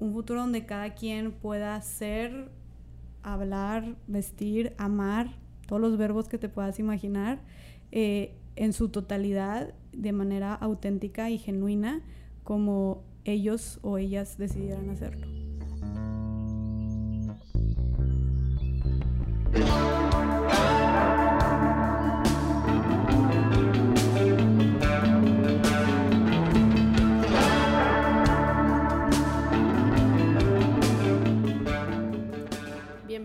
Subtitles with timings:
[0.00, 2.50] un futuro donde cada quien pueda ser,
[3.22, 7.40] hablar, vestir, amar, todos los verbos que te puedas imaginar,
[7.92, 12.02] eh, en su totalidad, de manera auténtica y genuina,
[12.44, 15.39] como ellos o ellas decidieran hacerlo.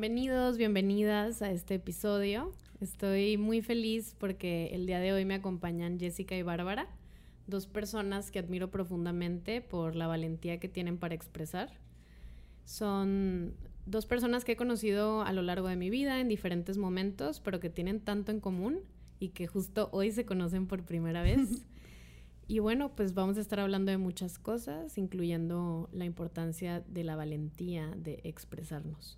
[0.07, 2.53] Bienvenidos, bienvenidas a este episodio.
[2.79, 6.87] Estoy muy feliz porque el día de hoy me acompañan Jessica y Bárbara,
[7.47, 11.71] dos personas que admiro profundamente por la valentía que tienen para expresar.
[12.65, 13.55] Son
[13.87, 17.59] dos personas que he conocido a lo largo de mi vida en diferentes momentos, pero
[17.59, 18.81] que tienen tanto en común
[19.19, 21.65] y que justo hoy se conocen por primera vez.
[22.47, 27.15] y bueno, pues vamos a estar hablando de muchas cosas, incluyendo la importancia de la
[27.15, 29.17] valentía de expresarnos.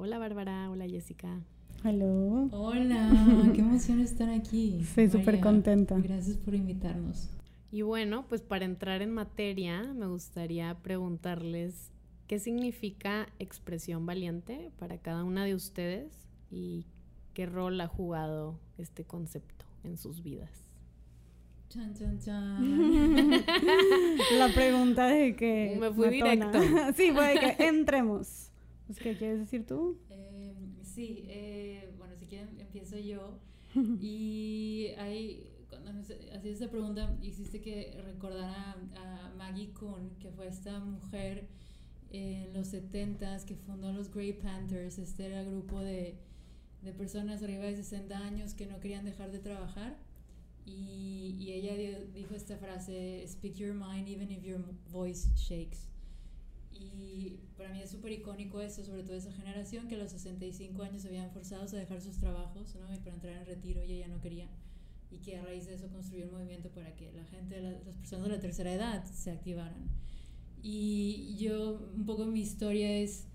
[0.00, 1.40] Hola Bárbara, hola Jessica.
[1.82, 2.48] Hello.
[2.52, 3.10] Hola,
[3.52, 4.78] qué emoción estar aquí.
[4.80, 5.96] Estoy súper contenta.
[5.98, 7.28] Gracias por invitarnos.
[7.72, 11.90] Y bueno, pues para entrar en materia, me gustaría preguntarles
[12.28, 16.86] qué significa expresión valiente para cada una de ustedes y
[17.34, 20.70] qué rol ha jugado este concepto en sus vidas.
[21.70, 23.30] Chan, chan, chan.
[24.38, 25.76] La pregunta de que...
[25.80, 26.60] Me fui directo.
[26.96, 28.47] sí, fue de que entremos.
[28.88, 29.98] Pues, ¿Qué quieres decir tú?
[30.08, 33.38] Eh, sí, eh, bueno, si quieren empiezo yo.
[34.00, 40.80] Y ahí, cuando hacías esta pregunta, hiciste que recordar a, Maggie Kuhn, que fue esta
[40.80, 41.46] mujer
[42.10, 44.96] en los 70s que fundó los Grey Panthers.
[44.98, 46.16] Este era el grupo de,
[46.82, 49.98] de personas arriba de 60 años que no querían dejar de trabajar.
[50.64, 51.76] Y, y ella
[52.14, 55.87] dijo esta frase, speak your mind even if your voice shakes.
[56.80, 60.82] Y para mí es súper icónico eso, sobre todo esa generación que a los 65
[60.82, 62.94] años se habían forzado a dejar sus trabajos ¿no?
[62.94, 64.48] y para entrar en retiro y ella no quería.
[65.10, 68.28] Y que a raíz de eso construyó un movimiento para que la gente, las personas
[68.28, 69.88] de la tercera edad se activaran.
[70.62, 73.26] Y yo, un poco mi historia es,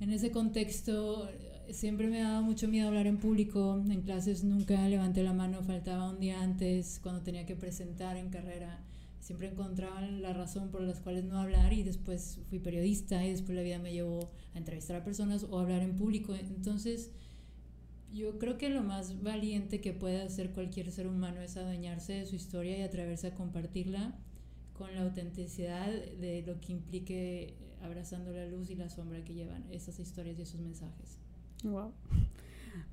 [0.00, 1.28] en ese contexto,
[1.70, 3.82] siempre me ha dado mucho miedo hablar en público.
[3.88, 8.30] En clases nunca levanté la mano, faltaba un día antes cuando tenía que presentar en
[8.30, 8.80] carrera
[9.20, 13.56] siempre encontraba la razón por las cuales no hablar y después fui periodista y después
[13.56, 16.34] la vida me llevó a entrevistar a personas o hablar en público.
[16.34, 17.10] Entonces,
[18.12, 22.26] yo creo que lo más valiente que puede hacer cualquier ser humano es adueñarse de
[22.26, 24.18] su historia y atreverse a compartirla
[24.72, 29.64] con la autenticidad de lo que implique abrazando la luz y la sombra que llevan
[29.70, 31.18] esas historias y esos mensajes.
[31.64, 31.92] Wow.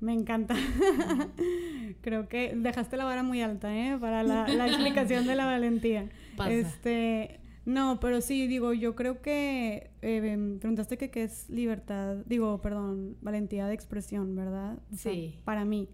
[0.00, 0.54] Me encanta.
[2.00, 3.96] Creo que dejaste la vara muy alta, ¿eh?
[4.00, 6.08] Para la, explicación de la valentía.
[6.48, 12.18] Este, no, pero sí, digo, yo creo que eh, em, preguntaste que qué es libertad,
[12.26, 14.78] digo, perdón, valentía de expresión, ¿verdad?
[14.94, 15.40] sí.
[15.44, 15.88] para mí.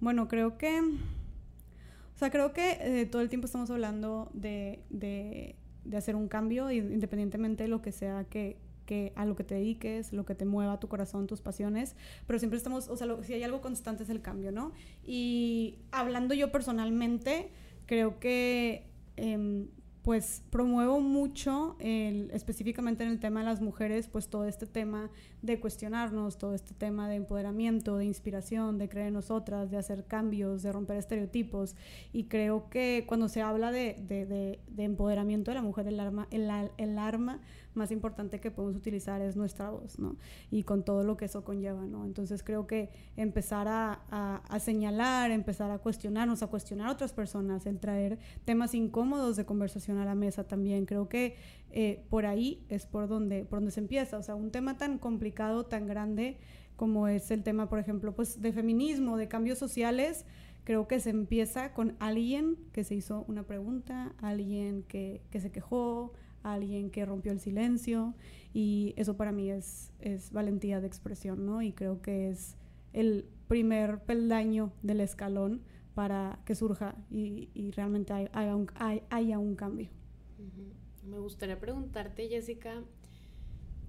[0.00, 5.56] Bueno, creo que, o sea, creo que eh, todo el tiempo estamos hablando de, de,
[5.84, 9.56] de hacer un cambio, independientemente de lo que sea que, que a lo que te
[9.56, 13.34] dediques, lo que te mueva tu corazón, tus pasiones, pero siempre estamos, o sea, si
[13.34, 14.72] hay algo constante es el cambio, ¿no?
[15.04, 17.50] Y hablando yo personalmente,
[17.86, 18.86] creo que
[19.16, 19.68] em,
[20.06, 25.10] pues promuevo mucho, específicamente en el tema de las mujeres, pues todo este tema
[25.42, 30.04] de cuestionarnos, todo este tema de empoderamiento, de inspiración, de creer en nosotras, de hacer
[30.04, 31.74] cambios, de romper estereotipos.
[32.12, 36.28] Y creo que cuando se habla de, de, de, empoderamiento de la mujer, el arma,
[36.30, 37.40] el, el arma
[37.76, 40.16] más importante que podemos utilizar es nuestra voz, ¿no?
[40.50, 42.04] Y con todo lo que eso conlleva, ¿no?
[42.04, 44.00] Entonces creo que empezar a,
[44.48, 49.44] a, señalar, empezar a cuestionarnos, a cuestionar a otras personas, el traer temas incómodos de
[49.44, 51.36] conversación a la mesa también, creo que
[51.70, 54.98] eh, por ahí es por donde, por donde se empieza, o sea, un tema tan
[54.98, 56.38] complicado, tan grande
[56.76, 60.24] como es el tema, por ejemplo, pues de feminismo, de cambios sociales,
[60.64, 65.50] creo que se empieza con alguien que se hizo una pregunta, alguien que, que se
[65.50, 66.12] quejó,
[66.52, 68.14] alguien que rompió el silencio
[68.52, 71.62] y eso para mí es, es valentía de expresión, ¿no?
[71.62, 72.56] Y creo que es
[72.92, 75.62] el primer peldaño del escalón
[75.94, 78.70] para que surja y, y realmente haya, un,
[79.10, 79.88] haya un cambio.
[81.04, 82.82] Me gustaría preguntarte, Jessica,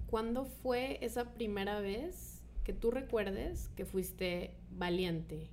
[0.06, 5.48] ¿cuándo fue esa primera vez que tú recuerdes que fuiste valiente eh,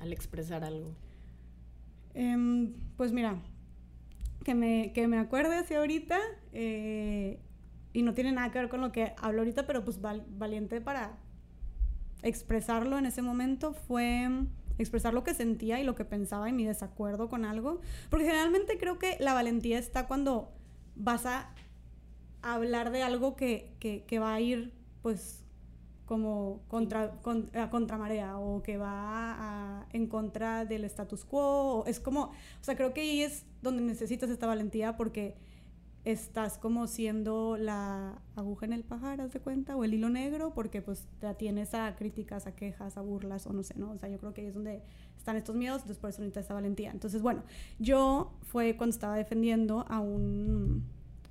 [0.00, 0.94] al expresar algo?
[2.14, 3.40] Em, pues mira,
[4.48, 6.18] que me, que me acuerde hacia ahorita,
[6.54, 7.38] eh,
[7.92, 11.18] y no tiene nada que ver con lo que hablo ahorita, pero pues valiente para
[12.22, 14.26] expresarlo en ese momento fue
[14.78, 18.78] expresar lo que sentía y lo que pensaba y mi desacuerdo con algo, porque generalmente
[18.78, 20.50] creo que la valentía está cuando
[20.96, 21.52] vas a
[22.40, 24.72] hablar de algo que, que va a ir,
[25.02, 25.44] pues,
[26.08, 27.20] como contra,
[27.70, 31.84] contra marea o que va en contra del status quo.
[31.86, 35.36] es como, o sea, creo que ahí es donde necesitas esta valentía porque
[36.04, 39.76] estás como siendo la aguja en el pajar, ¿haz de cuenta?
[39.76, 43.52] O el hilo negro, porque pues te atienes a críticas, a quejas, a burlas, o
[43.52, 43.90] no sé, ¿no?
[43.90, 44.82] O sea, yo creo que ahí es donde
[45.18, 46.90] están estos miedos, entonces por eso necesitas esta valentía.
[46.90, 47.42] Entonces, bueno,
[47.78, 50.84] yo fue cuando estaba defendiendo a un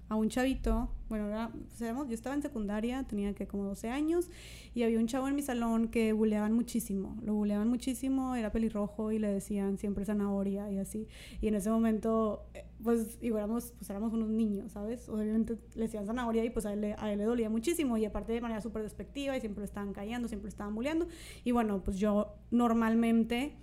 [0.10, 4.30] a un chavito, bueno, era, yo estaba en secundaria, tenía que como 12 años,
[4.74, 9.12] y había un chavo en mi salón que buleaban muchísimo, lo buleaban muchísimo, era pelirrojo
[9.12, 11.08] y le decían siempre zanahoria y así,
[11.42, 15.10] y en ese momento, eh, pues, igual éramos, pues éramos unos niños, ¿sabes?
[15.10, 18.34] Obviamente le decían zanahoria y pues a él, a él le dolía muchísimo, y aparte
[18.34, 21.08] de manera súper despectiva, y siempre lo estaban callando, siempre lo estaban buleando,
[21.44, 23.56] y bueno, pues yo normalmente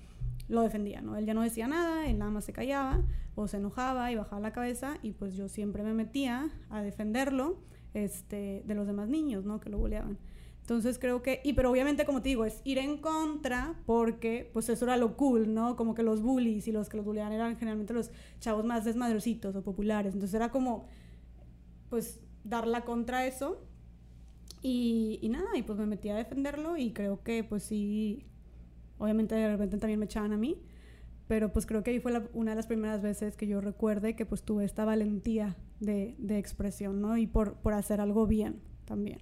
[0.49, 1.17] lo defendía, ¿no?
[1.17, 3.03] Él ya no decía nada, él nada más se callaba
[3.35, 7.59] o se enojaba y bajaba la cabeza y pues yo siempre me metía a defenderlo
[7.95, 9.61] este, de los demás niños, ¿no?
[9.61, 10.19] Que lo bulleaban.
[10.61, 14.69] Entonces creo que, y pero obviamente como te digo, es ir en contra porque pues
[14.71, 15.77] eso era lo cool, ¿no?
[15.77, 18.11] Como que los bullies y los que los bulleaban eran generalmente los
[18.41, 20.15] chavos más desmadrositos o populares.
[20.15, 20.87] Entonces era como,
[21.91, 23.63] pues, dar la contra eso.
[24.63, 28.25] Y, y nada, y pues me metí a defenderlo y creo que pues sí,
[28.99, 30.63] Obviamente de repente también me echaban a mí,
[31.27, 34.27] pero pues creo que ahí fue una de las primeras veces que yo recuerde que
[34.27, 37.17] pues tuve esta valentía de, de expresión, ¿no?
[37.17, 39.19] Y por, por hacer algo bien también.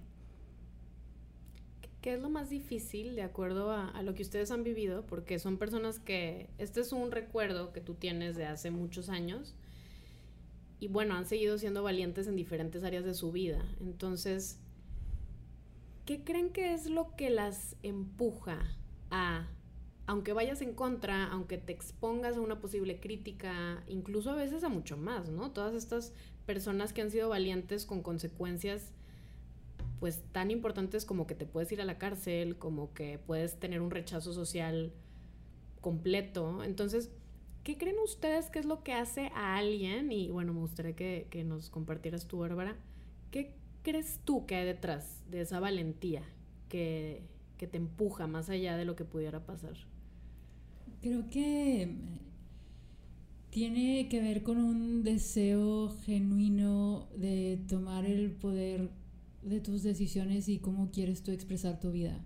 [2.01, 5.05] ¿Qué es lo más difícil de acuerdo a, a, lo que ustedes han vivido?
[5.05, 9.55] Porque son personas que, este es un recuerdo que tú tienes de hace muchos años
[10.83, 13.63] y bueno, han seguido siendo valientes en diferentes áreas de su vida.
[13.79, 14.59] Entonces,
[16.05, 18.59] ¿qué creen que es lo que las empuja
[19.09, 19.47] a
[20.05, 24.69] aunque vayas en contra, aunque te expongas a una posible crítica, incluso a veces a
[24.69, 25.51] mucho más, ¿no?
[25.51, 26.13] Todas estas
[26.45, 28.91] personas que han sido valientes con consecuencias
[30.03, 33.79] pues tan importantes como que te puedes ir a la cárcel, como que puedes tener
[33.79, 34.91] un rechazo social
[35.79, 36.61] completo.
[36.61, 37.09] Entonces,
[37.63, 40.11] ¿qué creen ustedes que es lo que hace a alguien?
[40.11, 42.75] Y bueno, me gustaría que, nos compartieras tú, Bárbara.
[43.31, 46.23] ¿Qué crees tú que hay detrás de esa valentía
[46.67, 47.23] que,
[47.55, 49.77] que te empuja más allá de lo que pudiera pasar?
[51.03, 51.95] Creo que eh,
[53.49, 58.89] tiene que ver con un deseo genuino de tomar el poder
[59.41, 62.23] de tus decisiones y cómo quieres tú expresar tu vida.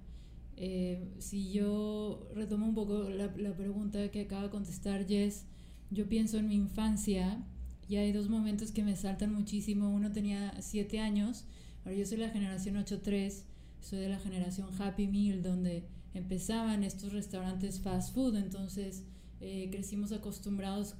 [0.57, 5.45] Eh, si yo retomo un poco la, la, pregunta que acaba de contestar Jess,
[5.89, 7.43] yo pienso en mi infancia
[7.89, 9.89] y hay dos momentos que me saltan muchísimo.
[9.89, 11.45] Uno tenía siete años,
[11.83, 13.41] ahora yo soy la generación 8-3,
[13.81, 15.87] soy de la generación Happy Meal, donde
[16.17, 19.03] empezaban estos restaurantes fast food, entonces
[19.39, 20.95] eh, crecimos acostumbrados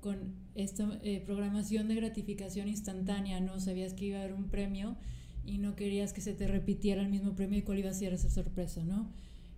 [0.00, 4.96] con esta eh, programación de gratificación instantánea, no sabías que iba a haber un premio
[5.44, 8.12] y no querías que se te repitiera el mismo premio y cuál iba a ser
[8.12, 9.10] esa sorpresa, ¿no?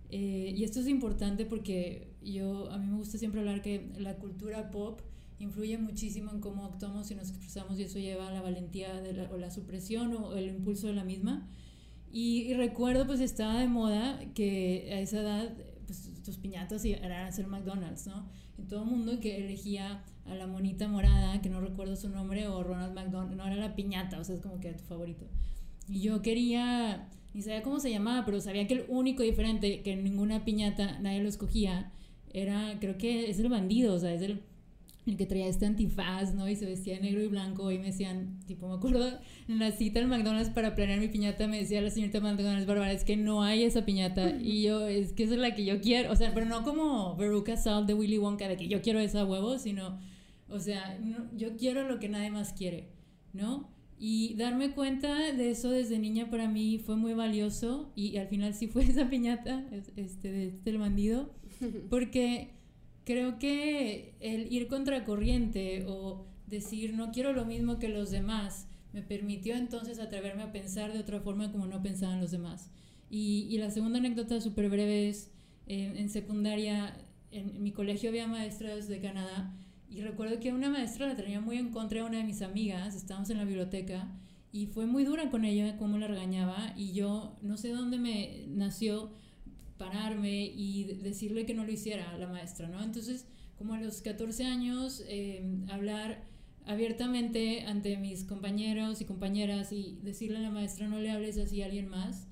[0.09, 4.17] Eh, y esto es importante porque yo, a mí me gusta siempre hablar que la
[4.17, 5.01] cultura pop
[5.39, 9.27] influye muchísimo en cómo actuamos y nos expresamos y eso lleva a la valentía de
[9.27, 11.47] o la supresión o el impulso de la misma.
[12.11, 15.53] Y, recuerdo, pues estaba de moda que a esa edad,
[15.85, 18.27] pues tus piñatas eran hacer McDonald's, ¿no?
[18.57, 22.47] Y todo el mundo que elegía a la monita morada, que no recuerdo su nombre,
[22.47, 25.25] o Ronald McDonald, no era la piñata, o sea, es como que era tu favorito.
[25.87, 29.93] Y yo quería, ni sabía cómo se llamaba, pero sabía que el único diferente, que
[29.93, 31.91] en ninguna piñata nadie lo escogía,
[32.33, 34.41] era, creo que es el bandido, o sea, es el
[35.07, 36.47] el que traía este antifaz, ¿no?
[36.47, 39.71] Y se vestía de negro y blanco y me decían, tipo, me acuerdo en la
[39.71, 43.17] cita del McDonald's para planear mi piñata, me decía la señorita McDonald's, Bárbara, es que
[43.17, 46.15] no hay esa piñata y yo, es que esa es la que yo quiero, o
[46.15, 49.57] sea, pero no como Veruca Salt de Willy Wonka, de que yo quiero esa huevo,
[49.57, 49.99] sino,
[50.49, 50.99] o sea,
[51.35, 52.89] yo quiero lo que nadie más quiere,
[53.33, 53.69] ¿no?
[53.97, 58.53] Y darme cuenta de eso desde niña para mí fue muy valioso y, al final
[58.53, 59.63] sí fue esa piñata,
[59.95, 61.33] este, de este bandido,
[61.89, 62.60] porque
[63.05, 69.01] creo que el ir contracorriente o decir no quiero lo mismo que los demás me
[69.01, 72.71] permitió entonces atreverme a pensar de otra forma como no pensaban los demás.
[73.09, 75.31] Y, y la segunda anécdota súper breve es,
[75.67, 76.97] en secundaria,
[77.31, 79.53] en, mi colegio había maestras de Canadá
[79.89, 82.95] y recuerdo que una maestra la tenía muy en contra de una de mis amigas,
[82.95, 84.09] estábamos en la biblioteca
[84.51, 88.45] y fue muy dura con ella, cómo la regañaba y yo no sé dónde me
[88.47, 89.11] nació
[89.81, 92.83] pararme y decirle que no lo hiciera a la maestra, ¿no?
[92.83, 93.25] Entonces,
[93.57, 96.23] como a los 14 años, em, hablar
[96.65, 101.63] abiertamente ante mis compañeros y compañeras y decirle a la maestra no le hables así
[101.63, 102.27] a alguien más,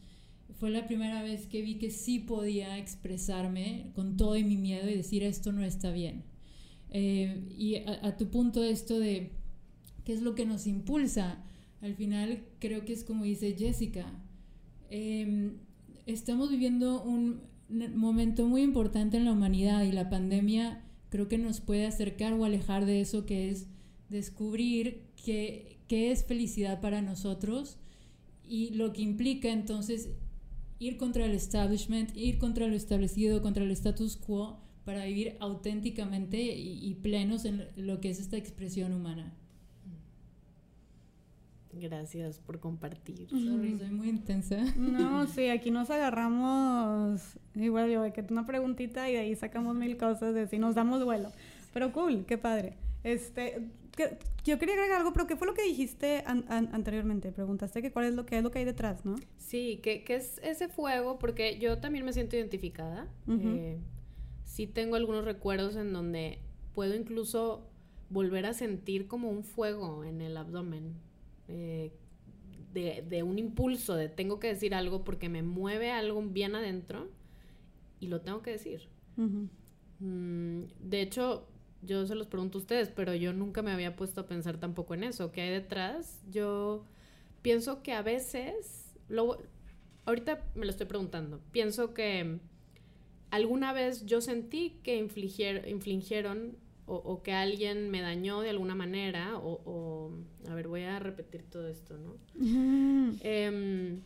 [0.60, 4.88] fue la primera vez que vi que sí podía expresarme con todo y mi miedo
[4.88, 6.24] y decir esto no está bien.
[6.92, 9.32] Eh, y a, a, tu punto esto de
[10.06, 11.44] qué es lo que nos impulsa
[11.82, 14.06] al final creo que es como dice Jessica,
[14.90, 15.58] em,
[16.12, 17.42] estamos viviendo un
[17.96, 22.46] momento muy importante en la humanidad y la pandemia creo que nos puede acercar o
[22.46, 23.68] alejar de eso que es
[24.10, 27.78] descubrir qué es felicidad para nosotros
[28.48, 30.10] y lo que implica entonces
[30.80, 36.42] ir contra el establishment, ir contra lo establecido, contra el status quo, para vivir auténticamente
[36.42, 39.36] y, plenos en lo que es esta expresión humana.
[41.80, 43.30] Gracias por compartir.
[43.30, 44.58] Sorry, soy muy intensa.
[44.76, 49.98] No, sí, aquí nos agarramos, igual yo, que una preguntita y de ahí sacamos mil
[49.98, 51.32] cosas, de si nos damos vuelo.
[51.74, 52.78] Pero cool, qué padre.
[53.04, 53.70] Este,
[54.44, 57.32] yo quería agregar algo, pero ¿qué fue lo que dijiste anteriormente?
[57.32, 59.16] Preguntaste que cuál es lo que es lo que hay detrás, ¿no?
[59.38, 63.08] Sí, que, es ese fuego, porque yo también me siento identificada.
[63.28, 63.80] Eh,
[64.44, 66.40] sí tengo algunos recuerdos en donde
[66.74, 67.70] puedo incluso
[68.10, 70.96] volver a sentir como un fuego en el abdomen.
[71.50, 71.92] Eh,
[72.74, 77.10] de, un impulso de tengo que decir algo porque me mueve algo bien adentro
[78.00, 78.88] y lo tengo que decir.
[80.00, 81.48] Mm, de hecho,
[81.82, 84.94] yo se los pregunto a ustedes, pero yo nunca me había puesto a pensar tampoco
[84.94, 85.32] en eso.
[85.32, 86.22] ¿Qué hay detrás?
[86.30, 86.86] Yo
[87.42, 89.40] pienso que a veces, lo,
[90.06, 92.40] ahorita me lo estoy preguntando, pienso que
[93.32, 96.56] alguna vez yo sentí que infligieron
[96.90, 100.12] o, que alguien me dañó de alguna manera, o,
[100.48, 102.16] a ver, voy a repetir todo esto, ¿no?
[103.22, 104.02] Em,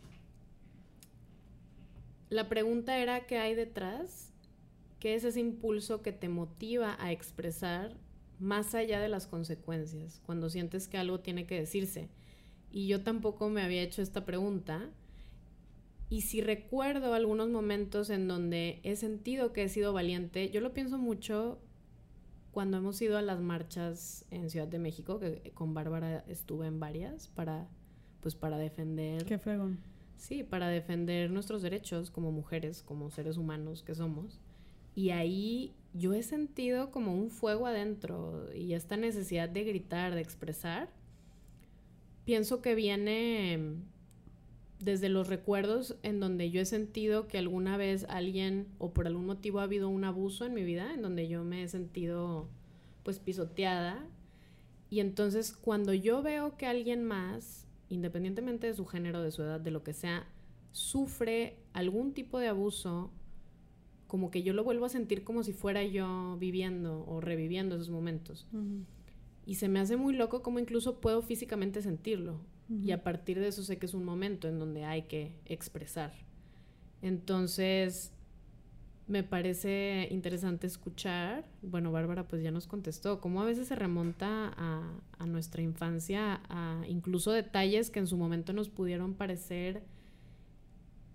[2.30, 4.34] la pregunta era qué hay detrás
[5.04, 7.94] ¿Qué es ese impulso que te motiva a expresar
[8.38, 12.08] más allá de las consecuencias, cuando sientes que algo tiene que decirse?
[12.72, 14.88] Y yo tampoco me había hecho esta pregunta.
[16.08, 20.72] Y si recuerdo algunos momentos en donde he sentido que he sido valiente, yo lo
[20.72, 21.58] pienso mucho
[22.54, 26.80] cuando hemos ido a las marchas en Ciudad de México, que con Bárbara estuve en
[26.80, 27.68] varias para
[28.22, 29.80] pues para defender Qué fregón.
[30.16, 34.40] Sí, para defender nuestros derechos como mujeres, como seres humanos que somos.
[34.94, 40.22] Y ahí yo he sentido como un fuego adentro y esta necesidad de gritar, de
[40.22, 40.88] expresar.
[42.24, 43.76] Pienso que viene
[44.84, 49.26] desde los recuerdos en donde yo he sentido que alguna vez alguien o por algún
[49.26, 52.48] motivo ha habido un abuso en mi vida, en donde yo me he sentido
[53.02, 54.06] pues pisoteada.
[54.90, 59.60] Y entonces cuando yo veo que alguien más, independientemente de su género, de su edad,
[59.60, 60.26] de lo que sea,
[60.72, 63.10] sufre algún tipo de abuso
[64.06, 67.90] como que yo lo vuelvo a sentir como si fuera yo viviendo o reviviendo esos
[67.90, 68.46] momentos.
[69.46, 72.38] Y se me hace muy loco como incluso puedo físicamente sentirlo.
[72.68, 76.12] Y a partir de eso sé que es un momento en donde hay que expresar.
[77.02, 78.12] Entonces,
[79.06, 84.54] me parece interesante escuchar, bueno, Bárbara pues ya nos contestó, cómo a veces se remonta
[84.56, 89.82] a, a nuestra infancia, a incluso detalles que en su momento nos pudieron parecer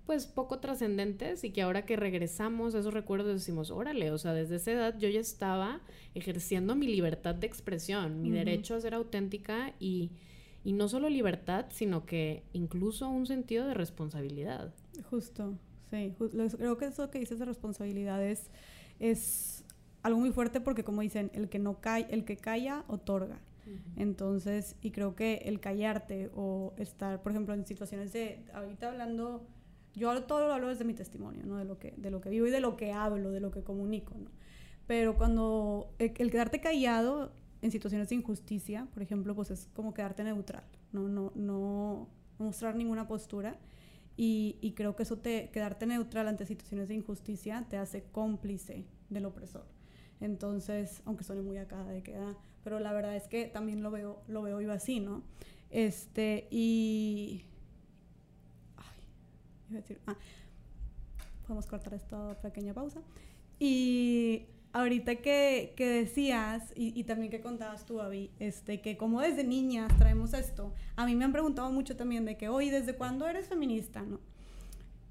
[0.05, 4.33] pues poco trascendentes y que ahora que regresamos a esos recuerdos decimos, órale, o sea,
[4.33, 5.81] desde esa edad yo ya estaba
[6.15, 10.11] ejerciendo mi libertad de expresión, mi derecho a ser auténtica y,
[10.69, 14.71] y no solo libertad, sino que incluso un sentido de responsabilidad.
[15.09, 15.57] Justo,
[15.89, 18.51] sí, creo que eso que dices de responsabilidad es,
[18.99, 19.65] es
[20.03, 23.39] algo muy fuerte porque como dicen, el que no calla, el que calla otorga.
[23.95, 29.47] Entonces, y creo que el callarte o estar, por ejemplo, en situaciones de, ahorita hablando
[29.95, 31.57] yo todo lo hablo desde mi testimonio, ¿no?
[31.57, 33.63] De lo, que, de lo que vivo y de lo que hablo, de lo que
[33.63, 34.29] comunico, ¿no?
[34.85, 40.23] Pero cuando el, quedarte callado en situaciones de injusticia, por ejemplo, pues es como quedarte
[40.23, 43.57] neutral, no, no, no mostrar ninguna postura.
[44.17, 48.83] Y, y, creo que eso te, quedarte neutral ante situaciones de injusticia te hace cómplice
[49.09, 49.65] del opresor.
[50.19, 53.91] Entonces, aunque suene muy acá de que, ah, pero la verdad es que también lo
[53.91, 55.23] veo, lo veo yo así, ¿no?
[55.69, 57.45] Este, y
[59.69, 60.17] decir, ah,
[61.43, 63.01] podemos cortar esta pequeña pausa.
[63.59, 69.21] Y ahorita que, que decías, y, y, también que contabas tú, Abby, este, que como
[69.21, 72.95] desde niñas traemos esto, a mí me han preguntado mucho también de que, oye, ¿desde
[72.95, 74.01] cuándo eres feminista?
[74.03, 74.19] ¿no?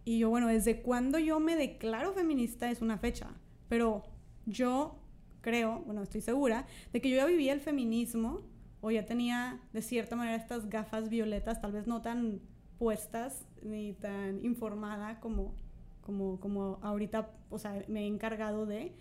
[0.05, 3.29] Y yo, bueno, desde cuándo yo me declaro feminista es una fecha,
[3.69, 4.05] pero
[4.47, 4.99] yo
[5.41, 8.41] creo, bueno, estoy segura, de que yo ya vivía el feminismo
[8.81, 12.41] o ya tenía de cierta manera estas gafas violetas, tal vez no tan
[12.79, 15.55] puestas ni tan informada como,
[16.01, 18.95] como, como ahorita, o sea, me he encargado de.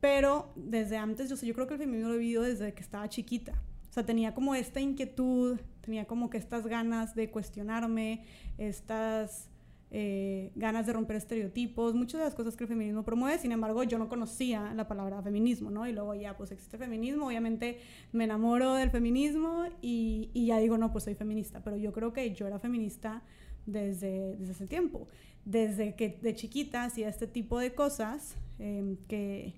[0.00, 3.08] Pero desde antes, yo, yo creo que el feminismo lo he vivido desde que estaba
[3.08, 3.52] chiquita.
[3.90, 8.24] O sea, tenía como esta inquietud, tenía como que estas ganas de cuestionarme,
[8.56, 9.50] estas
[9.92, 13.82] eh, ganas de romper estereotipos, muchas de las cosas que el feminismo promueve, sin embargo
[13.82, 15.88] yo no conocía la palabra feminismo, ¿no?
[15.88, 17.80] Y luego ya pues existe feminismo, obviamente
[18.12, 22.12] me enamoro del feminismo y, y ya digo, no, pues soy feminista, pero yo creo
[22.12, 23.24] que yo era feminista
[23.66, 25.08] desde, desde ese tiempo,
[25.44, 29.54] desde que de chiquita hacía este tipo de cosas em, que,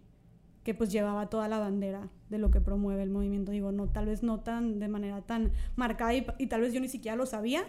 [0.65, 4.07] que pues llevaba toda la bandera de lo que promueve el movimiento, digo, no, tal
[4.07, 7.65] vez no tan de manera tan marcada y, tal vez yo ni siquiera lo sabía,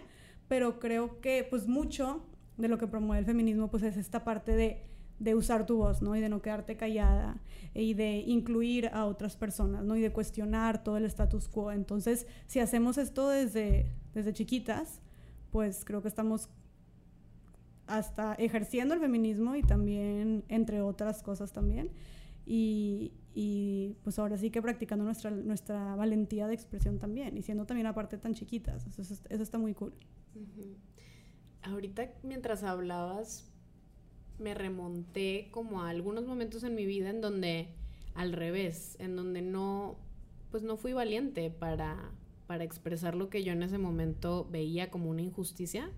[0.48, 2.24] pero creo que pues mucho
[2.56, 4.82] de lo que promueve el feminismo, pues es esta parte de,
[5.18, 6.14] de usar tu voz, ¿no?
[6.14, 7.40] Y de no quedarte callada
[7.74, 9.96] y de incluir a otras personas, ¿no?
[9.96, 11.72] Y de cuestionar todo el status quo.
[11.72, 15.00] Entonces, si hacemos esto desde, desde chiquitas,
[15.50, 16.48] pues creo que estamos
[17.86, 21.90] hasta ejerciendo el feminismo y también, entre otras cosas también.
[22.46, 27.64] Y, y pues ahora sí que practicando nuestra, nuestra valentía de expresión también y siendo
[27.64, 28.86] también aparte tan chiquitas.
[28.86, 29.92] Eso, está muy cool.
[30.34, 30.76] Uh
[31.64, 33.50] ahorita mientras hablabas
[34.38, 37.68] me remonté como a algunos momentos en mi vida en donde
[38.14, 39.96] al revés, en donde no
[40.50, 42.12] pues no fui valiente para
[42.46, 45.90] para expresar lo que yo en ese momento veía como una injusticia,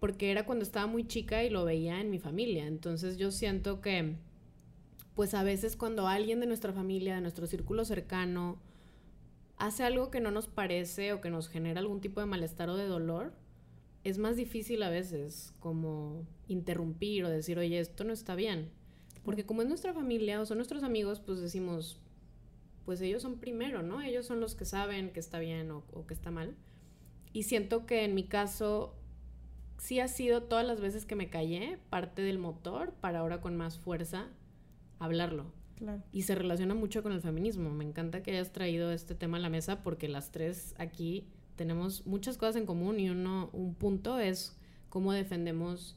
[0.00, 2.66] porque era cuando estaba muy chica y lo veía en mi familia.
[2.66, 4.16] Entonces yo siento que
[5.20, 8.58] pues a veces cuando alguien de nuestra familia, de nuestro círculo cercano,
[9.58, 12.76] hace algo que no nos parece o que nos genera algún tipo de malestar o
[12.78, 13.34] de dolor,
[14.02, 18.70] es más difícil a veces como interrumpir o decir, oye, esto no está bien.
[19.22, 22.00] Porque como es nuestra familia o son nuestros amigos, pues decimos,
[22.86, 24.00] pues ellos son primero, ¿no?
[24.00, 26.56] Ellos son los que saben que está bien o, o que está mal.
[27.34, 28.94] Y siento que en mi caso
[29.76, 33.54] sí ha sido todas las veces que me callé parte del motor para ahora con
[33.54, 34.30] más fuerza
[35.00, 35.52] hablarlo.
[35.76, 36.02] Claro.
[36.12, 37.70] Y se relaciona mucho con el feminismo.
[37.70, 41.26] Me encanta que hayas traído este tema a la mesa porque las tres aquí
[41.56, 44.56] tenemos muchas cosas en común y uno, un punto es
[44.88, 45.96] cómo defendemos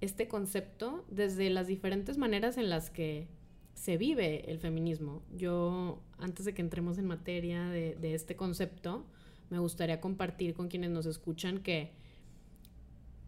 [0.00, 3.28] este concepto desde las diferentes maneras en las que
[3.74, 5.22] se vive el feminismo.
[5.36, 9.06] Yo, antes de que entremos en materia de, de este concepto,
[9.50, 11.92] me gustaría compartir con quienes nos escuchan que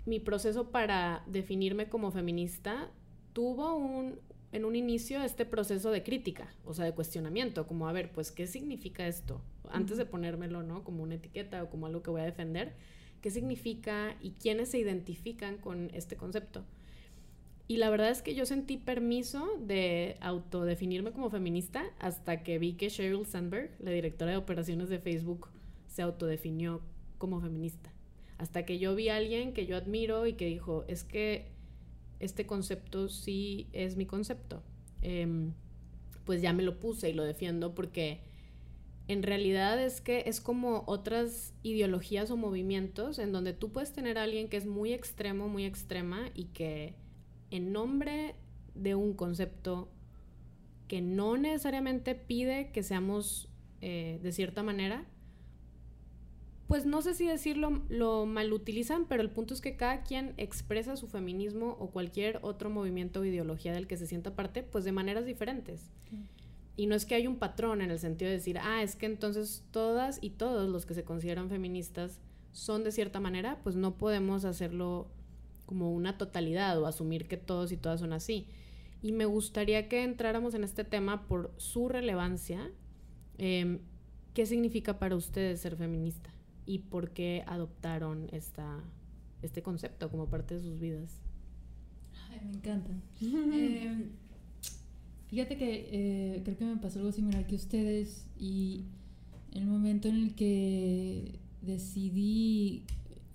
[0.07, 2.91] mi proceso para definirme como feminista
[3.33, 4.19] tuvo un,
[4.53, 8.33] en un inicio este proceso de crítica, o sea, de cuestionamiento, como a ver, pues,
[8.33, 9.41] ¿qué significa esto?
[9.71, 10.83] Antes de ponérmelo, ¿no?
[10.83, 12.75] Como una etiqueta o como algo que voy a defender,
[13.21, 16.65] ¿qué significa y quiénes se identifican con este concepto?
[17.69, 22.73] Y la verdad es que yo sentí permiso de autodefinirme como feminista hasta que vi
[22.73, 25.47] que Sheryl Sandberg, la directora de operaciones de Facebook,
[25.87, 26.81] se autodefinió
[27.19, 27.93] como feminista.
[28.39, 31.53] Hasta que yo vi a alguien que yo admiro y que dijo, es que
[32.21, 34.63] este concepto sí es mi concepto.
[35.03, 35.51] Eh,
[36.25, 38.21] pues ya me lo puse y lo defiendo porque
[39.09, 44.19] en realidad es que es como otras ideologías o movimientos en donde tú puedes tener
[44.19, 46.95] a alguien que es muy extremo, muy extrema y que
[47.51, 48.37] en nombre
[48.77, 49.91] de un concepto
[50.87, 53.49] que no necesariamente pide que seamos
[53.81, 55.05] eh, de cierta manera,
[56.71, 60.97] pues no sé si decirlo, lo malutilizan, pero el punto es que cada quien expresa
[60.97, 64.93] su feminismo o cualquier otro movimiento o ideología del que se sienta parte, pues de
[64.93, 65.91] maneras diferentes.
[66.77, 69.07] Y no es que hay un patrón en el sentido de decir, ah, es que
[69.07, 72.21] entonces todas y todos los que se consideran feministas
[72.53, 75.09] son de cierta manera, pues no podemos hacerlo
[75.67, 78.47] como una totalidad o asumir que todos y todas son así.
[79.03, 82.71] Y me gustaría que entráramos en este tema por su relevancia.
[83.39, 83.81] Eh,
[84.35, 86.31] ¿Qué significa para ustedes ser feminista?
[86.71, 88.79] Y por qué adoptaron esta,
[89.43, 91.21] este concepto como parte de sus vidas.
[92.31, 92.93] Ay, me encanta.
[93.21, 94.07] eh,
[95.27, 98.85] fíjate que eh, creo que me pasó algo similar que ustedes y
[99.51, 102.85] el momento en el que decidí,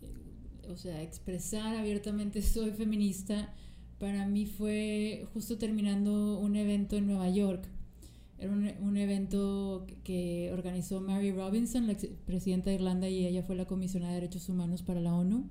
[0.02, 3.54] eh, o sea, expresar abiertamente soy feminista,
[4.00, 7.68] para mí fue justo terminando un evento en Nueva York
[8.38, 11.96] era un, un, evento que organizó Mary Robinson, la
[12.26, 15.50] presidenta de Irlanda, y ella fue la comisionada de derechos humanos para la ONU.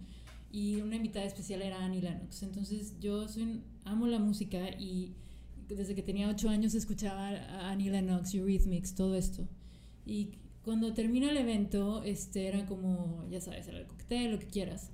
[0.52, 2.42] Y una invitada especial era Annie Lennox.
[2.42, 5.14] Entonces yo soy, amo la música y
[5.66, 9.48] desde que tenía ocho años escuchaba a Annie Lennox, Eurythmics, todo esto.
[10.06, 14.46] Y cuando termina el evento, este, era como, ya sabes, era el cóctel, lo que
[14.46, 14.90] quieras.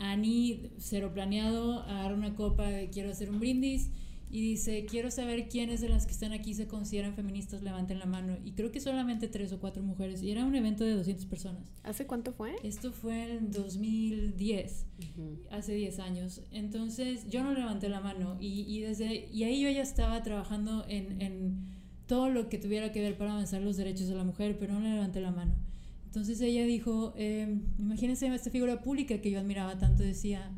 [0.00, 3.90] Annie, cero planeado, agarra una copa quiero hacer un brindis
[4.34, 8.06] y dice, quiero saber quiénes de las que están aquí se consideran feministas, levanten la
[8.06, 8.36] mano.
[8.44, 10.24] Y creo que solamente tres o cuatro mujeres.
[10.24, 11.62] Y era un evento de 200 personas.
[11.84, 12.56] ¿Hace cuánto fue?
[12.64, 15.38] Esto fue en 2010, uh -huh.
[15.52, 16.42] hace 10 años.
[16.50, 20.84] Entonces yo no levanté la mano y, y, desde, y ahí yo ya estaba trabajando
[20.88, 21.68] en, en
[22.08, 24.80] todo lo que tuviera que ver para avanzar los derechos de la mujer, pero no
[24.80, 25.54] le levanté la mano.
[26.06, 30.50] Entonces ella dijo, eh, imagínense esta figura pública que yo admiraba tanto, decía,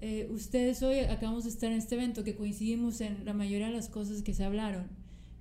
[0.00, 3.74] eh, ustedes hoy acabamos de estar en este evento que coincidimos en la mayoría de
[3.74, 4.86] las cosas que se hablaron,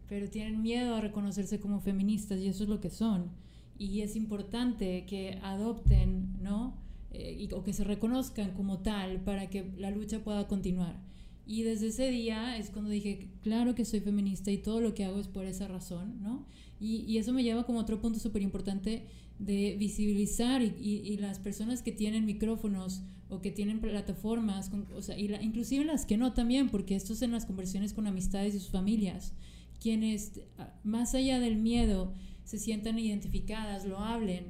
[0.07, 3.31] pero tienen miedo a reconocerse como feministas y eso es lo que son.
[3.77, 6.75] Y es importante que adopten, ¿no?
[7.11, 10.99] Eh, o que se reconozcan como tal para que la lucha pueda continuar.
[11.45, 15.05] Y desde ese día es cuando dije, claro que soy feminista y todo lo que
[15.05, 16.45] hago es por esa razón, ¿no?
[16.79, 19.07] Y, y eso me lleva como otro punto súper importante
[19.39, 25.17] de visibilizar y, y, las personas que tienen micrófonos o que tienen plataformas, o sea,
[25.17, 28.53] y la, inclusive las que no también, porque esto es en las conversiones con amistades
[28.53, 29.33] y sus familias,
[29.79, 30.41] quienes
[30.83, 34.45] más allá del miedo se sientan identificadas, lo hablen,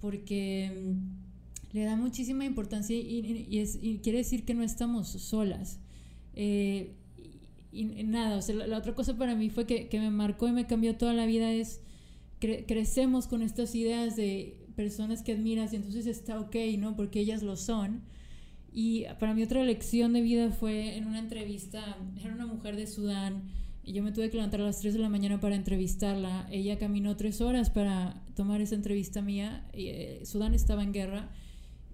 [0.00, 5.08] porque mm, le da muchísima importancia y, y, es, y, quiere decir que no estamos
[5.08, 5.80] solas.
[6.34, 6.94] Eh,
[7.72, 10.52] y, nada, o sea, la, otra cosa para mí fue que, que, me marcó y
[10.52, 11.80] me cambió toda la vida es
[12.40, 16.96] crecemos con estas ideas de personas que admiras y entonces está ok, ¿no?
[16.96, 18.02] Porque ellas lo son.
[18.72, 22.86] Y para mí otra lección de vida fue en una entrevista, era una mujer de
[22.86, 23.44] Sudán
[23.84, 26.48] y yo me tuve que levantar a las 3 de la mañana para entrevistarla.
[26.50, 29.68] Ella caminó tres horas para tomar esa entrevista mía.
[29.74, 31.30] Y, eh, Sudán estaba en guerra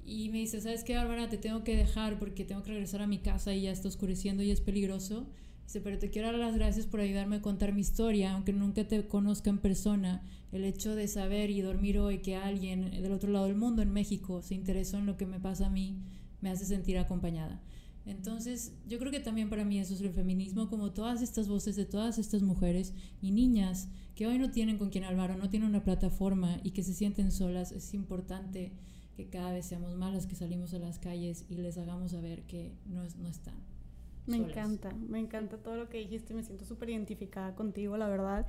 [0.07, 1.29] y me dice, ¿sabes qué, Bárbara?
[1.29, 4.43] Te tengo que dejar porque tengo que regresar a mi casa y ya está oscureciendo
[4.43, 5.27] y es peligroso.
[5.71, 8.89] Dice, pero te quiero dar las gracias por ayudarme a contar mi historia, aunque nunca
[8.89, 10.21] te conozca en persona.
[10.51, 13.93] El hecho de saber y dormir hoy que alguien del otro lado del mundo, en
[13.93, 16.03] México, se interesó en lo que me pasa a mí,
[16.41, 17.63] me hace sentir acompañada.
[18.05, 21.77] Entonces, yo creo que también para mí eso es el feminismo, como todas estas voces
[21.77, 25.51] de todas estas mujeres y niñas que hoy no tienen con quien hablar o no
[25.51, 28.73] tienen una plataforma y que se sienten solas, es importante
[29.15, 32.43] que cada vez seamos más las que salimos a las calles y les hagamos saber
[32.49, 33.80] que no, no están.
[34.27, 38.47] Me encanta, me encanta todo lo que dijiste, me siento súper identificada contigo, la verdad.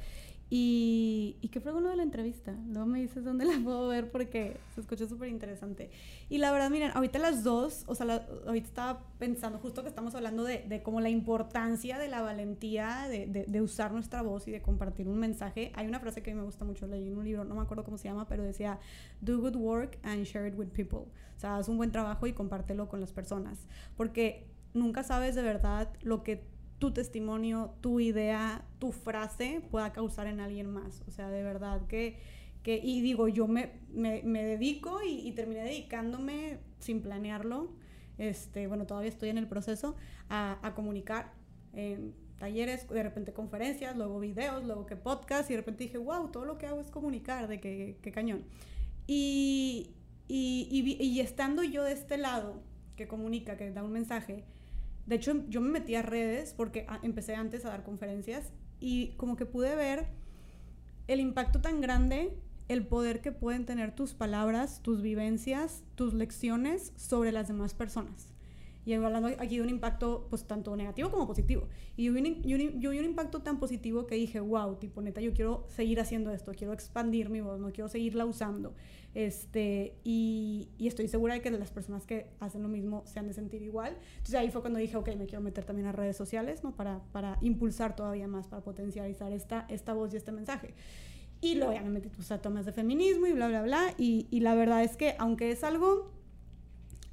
[0.54, 2.54] Y, y qué fue uno de la entrevista.
[2.68, 5.90] Luego me dices dónde la puedo ver porque se escucha súper interesante.
[6.28, 10.14] Y la verdad, miren, ahorita las dos, o sea, ahorita estaba pensando, justo que estamos
[10.14, 14.46] hablando de, de como la importancia de la valentía de, de, de, usar nuestra voz
[14.50, 15.72] y de compartir un mensaje.
[15.74, 17.62] Hay una frase que a mí me gusta mucho, leí en un libro, no me
[17.62, 18.78] acuerdo cómo se llama, pero decía,
[19.22, 21.10] do good work and share it with people.
[21.38, 23.58] O sea, haz un buen trabajo y compártelo con las personas.
[23.96, 26.44] Porque nunca sabes de verdad lo que
[26.80, 31.04] tu testimonio, tu idea, tu frase pueda causar en alguien más.
[31.08, 32.18] O sea, de verdad que,
[32.64, 37.70] que y digo, yo me, me, me dedico y, y, terminé dedicándome sin planearlo,
[38.18, 39.96] este, bueno, todavía estoy en el proceso,
[40.30, 41.34] a, a comunicar
[42.40, 46.46] talleres, de repente conferencias, luego videos, luego que podcast, y de repente dije, wow, todo
[46.46, 48.44] lo que hago es comunicar, de qué, qué cañón.
[49.06, 49.92] Y,
[50.28, 52.64] y, y, y estando yo de este lado,
[52.96, 54.44] que comunica, que da un mensaje,
[55.06, 59.36] de hecho, yo me metí a redes porque empecé antes a dar conferencias y como
[59.36, 60.08] que pude ver
[61.08, 62.38] el impacto tan grande,
[62.68, 68.31] el poder que pueden tener tus palabras, tus vivencias, tus lecciones sobre las demás personas.
[68.86, 71.68] Y hablando aquí de un impacto, pues tanto negativo como positivo.
[71.96, 75.02] Y yo vi, un, yo, yo vi un impacto tan positivo que dije, wow, tipo,
[75.02, 78.74] neta, yo quiero seguir haciendo esto, quiero expandir mi voz, no quiero seguirla usando.
[79.14, 83.28] Este, y, y, estoy segura de que las personas que hacen lo mismo se han
[83.28, 83.98] de sentir igual.
[84.14, 86.76] Entonces ahí fue cuando dije, ok, me quiero meter también a redes sociales, ¿no?
[86.76, 90.74] Para, para impulsar todavía más, para potencializar esta, esta voz y este mensaje.
[91.42, 93.94] Y luego ya me metí pues, a tomas de feminismo y bla, bla, bla.
[93.98, 96.12] Y, y la verdad es que aunque es algo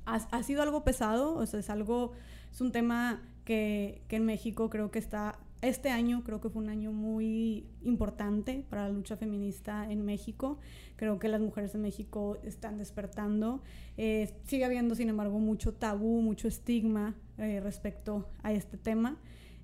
[0.08, 2.12] ha, ha, sido algo pesado, o sea, es algo,
[2.50, 6.62] es un tema que, que en México creo que está, este año creo que fue
[6.62, 10.58] un año muy importante para la lucha feminista en México.
[10.96, 13.60] Creo que las mujeres en México están despertando.
[13.96, 19.16] Eh, sigue habiendo, sin embargo, mucho tabú, mucho estigma eh, respecto a este tema.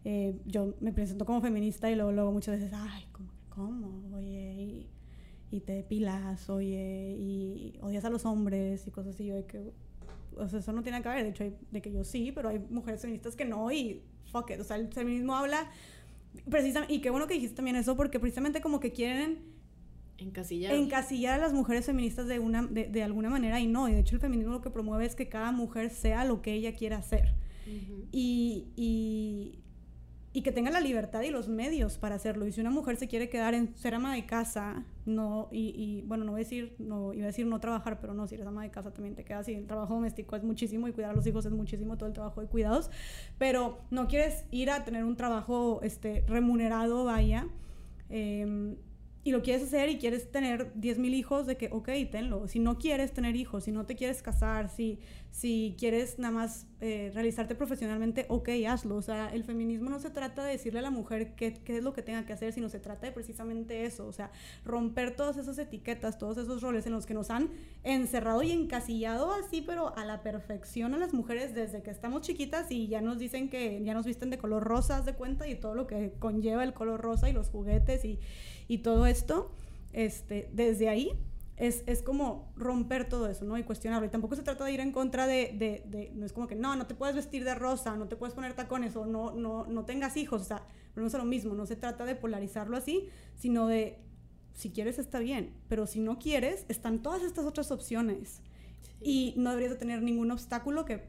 [0.04, 3.30] Eh, yo me presento como feminista y luego, muchas veces, ay, ¿cómo?
[3.50, 4.16] ¿Cómo?
[4.16, 4.90] Oye, y,
[5.52, 9.26] y te depilas, oye, y odias a los hombres y cosas así.
[9.26, 9.72] Yo de que,
[10.36, 12.48] o sea, eso no tiene que ver, de hecho, hay, de que yo sí, pero
[12.48, 15.70] hay mujeres feministas que no y fuck it, o sea, el feminismo habla
[16.48, 19.38] precisamente, y qué bueno que dijiste también eso, porque precisamente como que quieren
[20.18, 23.92] encasillar, encasillar a las mujeres feministas de, una, de, de, alguna manera y no, y
[23.92, 26.74] de hecho el feminismo lo que promueve es que cada mujer sea lo que ella
[26.74, 27.34] quiera ser.
[27.66, 28.08] Uh -huh.
[28.12, 29.58] y, y,
[30.36, 32.44] y que tenga la libertad y los medios para hacerlo.
[32.44, 36.02] Y si una mujer se quiere quedar en ser ama de casa, no, y, y,
[36.02, 38.44] bueno, no voy a decir, no, iba a decir no trabajar, pero no, si eres
[38.44, 41.14] ama de casa también te quedas y el trabajo doméstico es muchísimo y cuidar a
[41.14, 42.90] los hijos es muchísimo, todo el trabajo de cuidados,
[43.38, 47.46] pero no quieres ir a tener un trabajo este, remunerado, vaya,
[48.10, 48.74] eh,
[49.24, 52.46] y lo quieres hacer y quieres tener 10 mil hijos, de que, ok, tenlo.
[52.46, 54.98] Si no quieres tener hijos, si no te quieres casar, si,
[55.30, 58.96] si quieres nada más eh, realizarte profesionalmente, ok, hazlo.
[58.96, 61.84] O sea, el feminismo no se trata de decirle a la mujer qué, qué, es
[61.84, 64.06] lo que tenga que hacer, sino se trata de precisamente eso.
[64.06, 64.30] O sea,
[64.64, 67.48] romper todas esas etiquetas, todos esos roles en los que nos han
[67.84, 72.70] encerrado y encasillado así, pero a la perfección a las mujeres desde que estamos chiquitas
[72.70, 75.74] y ya nos dicen que ya nos visten de color rosa, de cuenta, y todo
[75.74, 78.18] lo que conlleva el color rosa y los juguetes y
[78.68, 79.50] y todo esto,
[79.92, 81.12] este, desde ahí
[81.56, 83.56] es, es, como romper todo eso, ¿no?
[83.56, 84.06] Y cuestionarlo.
[84.06, 86.74] Y tampoco se trata de ir en contra de, de, no es como que, no,
[86.76, 89.84] no te puedes vestir de rosa, no te puedes poner tacones o no, no, no
[89.84, 90.62] tengas hijos, o sea,
[90.96, 93.98] no es lo mismo, no se trata de polarizarlo así, sino de,
[94.52, 98.42] si quieres está bien, pero si no quieres, están todas estas otras opciones
[99.04, 101.02] y no deberías de tener ningún obstáculo, que,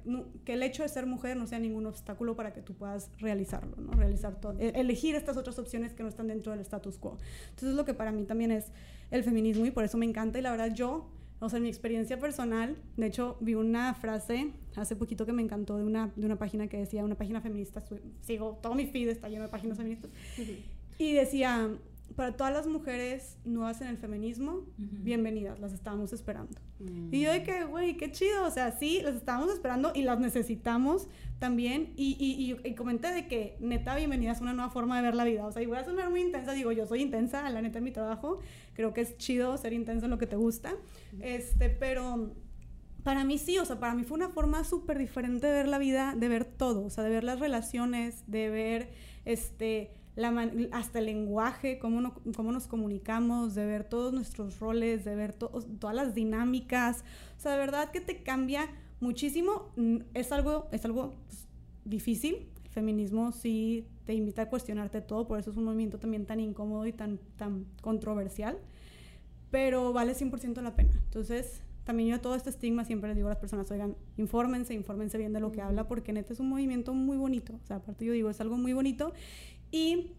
[0.43, 3.77] que el hecho de ser mujer no sea ningún obstáculo para que tú puedas realizarlo,
[3.77, 3.93] ¿no?
[3.93, 7.17] Realizar todo, e, elegir estas otras opciones que no están dentro del status quo.
[7.45, 8.65] Entonces es lo que para mí también es
[9.11, 11.69] el feminismo y por eso me encanta y la verdad yo, o sea, en mi
[11.69, 16.25] experiencia personal, de hecho vi una frase hace poquito que me encantó de una, de
[16.25, 17.81] una página que decía, una página feminista,
[18.21, 20.11] sigo, todo mi feed está lleno de páginas feministas,
[20.97, 21.69] y decía,
[22.15, 26.59] para todas las mujeres nuevas en el feminismo, bienvenidas, las estábamos esperando.
[26.79, 27.13] Mm.
[27.13, 30.19] Y yo de que, güey, qué chido, o sea, sí, las estábamos esperando y las
[30.19, 31.07] necesitamos
[31.39, 31.93] también.
[31.97, 35.25] Y, y, y, comenté de que, neta, bienvenidas a una nueva forma de ver la
[35.25, 35.45] vida.
[35.45, 37.83] O sea, y voy a sonar muy intensa, digo, yo soy intensa, la neta, en
[37.83, 38.39] mi trabajo.
[38.73, 40.73] Creo que es chido ser intensa en lo que te gusta.
[41.19, 42.31] Este, pero
[43.03, 45.77] para mí sí, o sea, para mí fue una forma súper diferente de ver la
[45.77, 48.89] vida, de ver todo, o sea, de ver las relaciones, de ver,
[49.25, 49.91] este
[50.71, 55.95] hasta el lenguaje, cómo, cómo nos comunicamos, de ver todos nuestros roles, de ver todas
[55.95, 57.03] las dinámicas.
[57.37, 59.73] O sea, de verdad que te cambia muchísimo.
[60.13, 61.47] Es algo, es algo pues,
[61.83, 62.47] difícil.
[62.63, 66.39] El feminismo sí te invita a cuestionarte todo, por eso es un movimiento también tan
[66.39, 68.57] incómodo y tan, tan controversial,
[69.49, 70.91] pero vale 100% la pena.
[70.93, 74.73] Entonces, también yo a todo este estigma siempre les digo a las personas, oigan, infórmense,
[74.73, 77.53] infórmense bien de lo que habla, porque neta es un movimiento muy bonito.
[77.63, 79.13] O sea, aparte yo digo, es algo muy bonito
[79.75, 80.13] y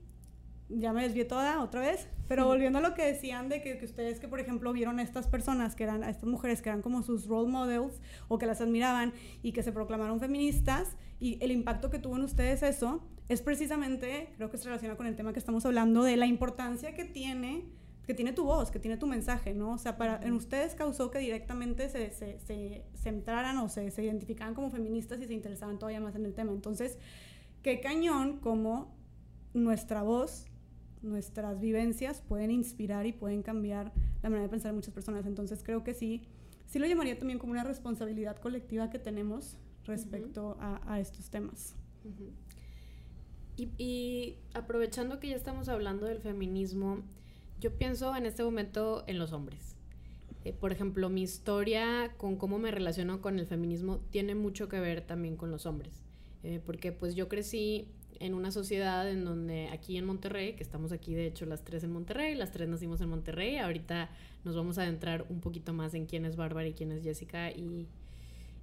[0.68, 4.20] ya me desvié toda otra vez, pero volviendo a lo que decían de que, ustedes
[4.20, 7.02] que por ejemplo vieron a estas personas que eran, a estas mujeres que eran como
[7.02, 11.88] sus role models o que las admiraban y que se proclamaron feministas y el impacto
[11.88, 15.38] que tuvo en ustedes eso, es precisamente, creo que se relaciona con el tema que
[15.38, 17.64] estamos hablando, de la importancia que tiene
[18.06, 19.72] que tiene tu voz, que tiene tu mensaje, ¿no?
[19.72, 23.90] O sea, para, en ustedes causó que directamente se, se, se, se entraran o se,
[23.90, 26.52] se identificaran como feministas y se interesaban todavía más en el tema.
[26.52, 26.98] Entonces,
[27.64, 28.95] qué cañón como
[29.56, 30.46] nuestra voz,
[31.02, 33.92] nuestras vivencias pueden inspirar y pueden cambiar
[34.22, 35.26] la manera de pensar de muchas personas.
[35.26, 36.22] Entonces creo que sí,
[36.66, 41.74] sí lo llamaría también como una responsabilidad colectiva que tenemos respecto a, estos temas.
[43.56, 47.02] y, aprovechando que ya estamos hablando del feminismo,
[47.60, 49.76] yo pienso en este momento en los hombres.
[50.44, 54.78] Eh, por ejemplo, mi historia con cómo me relaciono con el feminismo tiene mucho que
[54.80, 56.02] ver también con los hombres.
[56.42, 57.88] Eh, porque pues yo crecí
[58.20, 61.84] en una sociedad en donde aquí en Monterrey, que estamos aquí de hecho las tres
[61.84, 64.10] en Monterrey, las tres nacimos en Monterrey, ahorita
[64.44, 67.50] nos vamos a adentrar un poquito más en quién es Bárbara y quién es Jessica
[67.50, 67.88] y,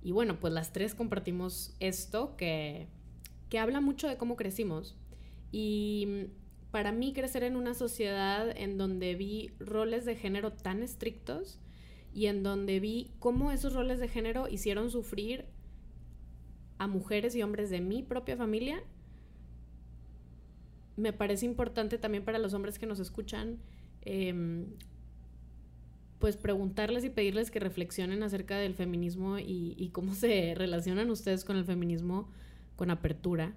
[0.02, 2.88] y bueno, pues las tres compartimos esto que,
[3.50, 4.96] que habla mucho de cómo crecimos.
[5.52, 6.28] Y
[6.72, 11.60] para mí crecer en una sociedad en donde vi roles de género tan estrictos
[12.16, 15.46] y en donde vi cómo esos roles de género hicieron sufrir
[16.80, 18.84] a mujeres y hombres de mi propia familia
[20.96, 23.58] me parece importante también para los hombres que nos escuchan,
[24.02, 24.66] em,
[26.20, 31.58] pues preguntarles y pedirles que reflexionen acerca del feminismo y, cómo se relacionan ustedes con
[31.58, 32.30] el feminismo
[32.76, 33.54] con apertura.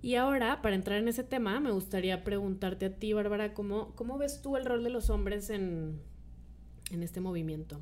[0.00, 4.18] Y ahora, para entrar en ese tema, me gustaría preguntarte a ti, Bárbara, ¿cómo, cómo
[4.18, 6.00] ves tú el rol de los hombres en,
[6.90, 7.80] en este movimiento?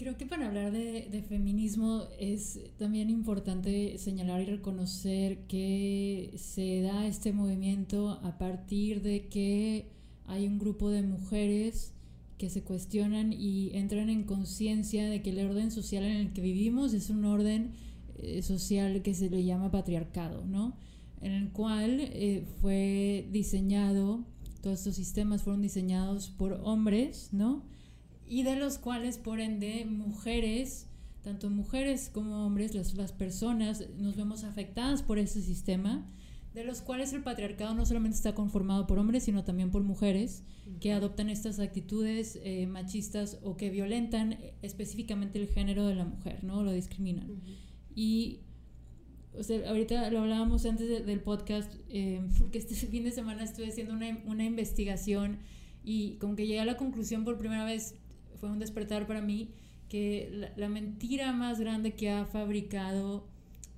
[0.00, 7.06] Creo que para hablar de, feminismo es también importante señalar y reconocer que se da
[7.06, 9.90] este movimiento a partir de que
[10.26, 11.92] hay un grupo de mujeres
[12.38, 16.40] que se cuestionan y entran en conciencia de que el orden social en el que
[16.40, 17.72] vivimos es un orden
[18.16, 20.78] eh, social que se le llama patriarcado, ¿no?
[21.20, 24.24] En el cual eh, fue diseñado,
[24.62, 27.68] todos estos sistemas fueron diseñados por hombres, ¿no?
[28.30, 30.86] Y de los cuales, por ende, mujeres,
[31.24, 36.06] tanto mujeres como hombres, las, las personas, nos vemos afectadas por ese sistema,
[36.54, 40.44] de los cuales el patriarcado no solamente está conformado por hombres, sino también por mujeres
[40.80, 46.44] que adoptan estas actitudes eh, machistas o que violentan específicamente el género de la mujer,
[46.44, 46.62] ¿no?
[46.62, 47.42] Lo discriminan.
[47.96, 48.42] Y
[49.36, 53.66] o sea, ahorita lo hablábamos antes del podcast, eh, porque este fin de semana estuve
[53.66, 55.38] haciendo una, una investigación
[55.82, 57.96] y como que llegué a la conclusión por primera vez,
[58.40, 59.50] fue un despertar para mí,
[59.88, 63.26] que la, mentira más grande que ha fabricado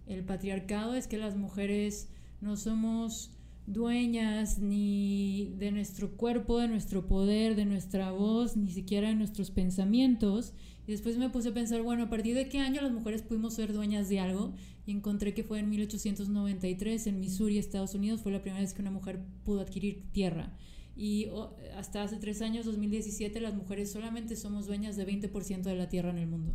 [0.07, 2.09] el patriarcado es que las mujeres
[2.41, 3.33] no somos
[3.67, 9.51] dueñas ni de nuestro cuerpo, de nuestro poder, de nuestra voz, ni siquiera de nuestros
[9.51, 10.53] pensamientos.
[10.87, 13.55] Y después me puse a pensar, bueno, ¿a partir de qué año las mujeres pudimos
[13.55, 14.53] ser dueñas de algo?
[14.85, 18.83] Y encontré que fue en 1893 en Missouri, Estados Unidos, fue la primera vez que
[18.83, 20.53] una mujer pudo adquirir tierra.
[20.95, 21.29] Y
[21.77, 26.11] hasta hace tres años, 2017, las mujeres solamente somos dueñas de 20% de la tierra
[26.11, 26.55] en el mundo.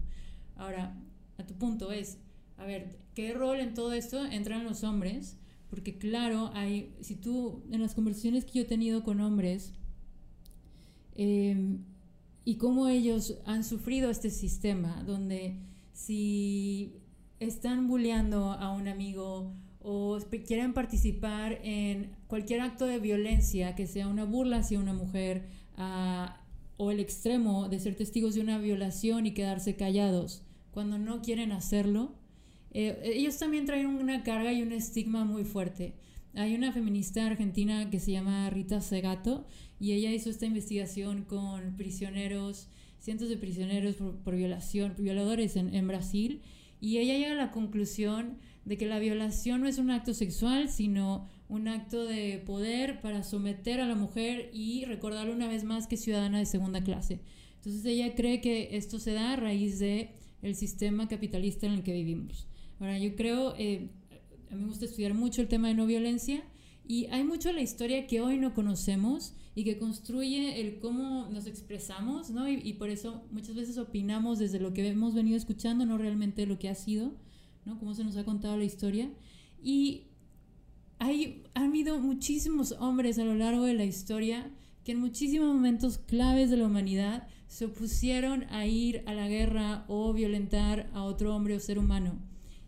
[0.55, 0.95] Ahora,
[1.37, 2.17] a tu punto es,
[2.57, 5.37] a ver, ¿qué rol en todo esto entran los hombres?
[5.69, 9.73] Porque claro, hay, si tú, en las conversaciones que yo he tenido con hombres,
[11.15, 11.77] eh,
[12.45, 15.57] y cómo ellos han sufrido este sistema, donde
[15.91, 16.93] si
[17.39, 19.51] están bulleando a un amigo
[19.89, 25.47] o quieren participar en cualquier acto de violencia, que sea una burla hacia una mujer,
[25.77, 26.29] uh,
[26.75, 31.53] o el extremo de ser testigos de una violación y quedarse callados, cuando no quieren
[31.53, 32.11] hacerlo,
[32.73, 35.93] eh, ellos también traen una carga y un estigma muy fuerte.
[36.35, 39.47] Hay una feminista argentina que se llama Rita Segato
[39.79, 42.67] y ella hizo esta investigación con prisioneros,
[42.99, 46.41] cientos de prisioneros por, violación, violadores en, en Brasil,
[46.81, 50.67] y ella llega a la conclusión de que la violación no es un acto sexual,
[50.67, 55.87] sino un acto de poder para someter a la mujer y recordarle una vez más
[55.87, 57.21] que es ciudadana de segunda clase.
[57.55, 60.09] Entonces ella cree que esto se da a raíz de
[60.41, 62.45] el sistema capitalista en el que vivimos.
[62.81, 63.89] Ahora, yo creo, eh,
[64.51, 66.43] a mí me gusta estudiar mucho el tema de no violencia
[66.85, 71.29] y hay mucho de la historia que hoy no conocemos y que construye el cómo
[71.31, 72.49] nos expresamos, ¿no?
[72.49, 76.45] Y, y, por eso muchas veces opinamos desde lo que hemos venido escuchando, no realmente
[76.45, 77.13] lo que ha sido,
[77.67, 77.77] ¿no?
[77.77, 79.11] Cómo se nos ha contado la historia.
[79.61, 80.05] Y
[80.97, 84.49] hay, han habido muchísimos hombres a lo largo de la historia
[84.83, 89.85] que en muchísimos momentos claves de la humanidad se opusieron a ir a la guerra
[89.87, 92.17] o violentar a otro hombre o ser humano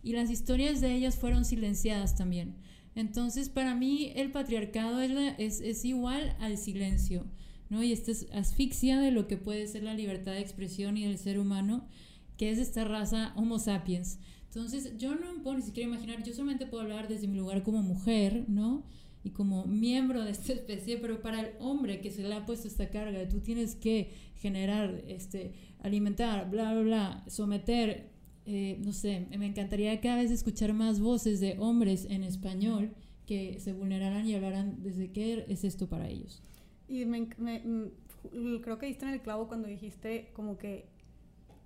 [0.03, 2.55] y las historias de ellas fueron silenciadas también.
[2.95, 7.25] Entonces, para mí, el patriarcado es, es, igual al silencio,
[7.69, 7.83] ¿no?
[7.83, 11.17] Y esta es asfixia de lo que puede ser la libertad de expresión y del
[11.17, 11.87] ser humano,
[12.37, 14.19] que es esta raza Homo sapiens.
[14.49, 17.61] Entonces, yo no me puedo ni siquiera imaginar, yo solamente puedo hablar desde mi lugar
[17.61, 18.83] como mujer, ¿no?
[19.23, 22.67] Y como miembro de esta especie, pero para el hombre que se le ha puesto
[22.67, 28.09] esta carga, tú tienes que generar, este, alimentar, bla, bla, bla, someter,
[28.47, 32.95] eh, no sé, me encantaría cada vez escuchar más voces de hombres en español
[33.27, 36.41] que se vulneraran y hablaran desde qué es esto para ellos.
[36.87, 40.87] Y me, mm, creo que diste en el clavo cuando dijiste como que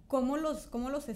[0.08, 1.08] cómo los, cómo los,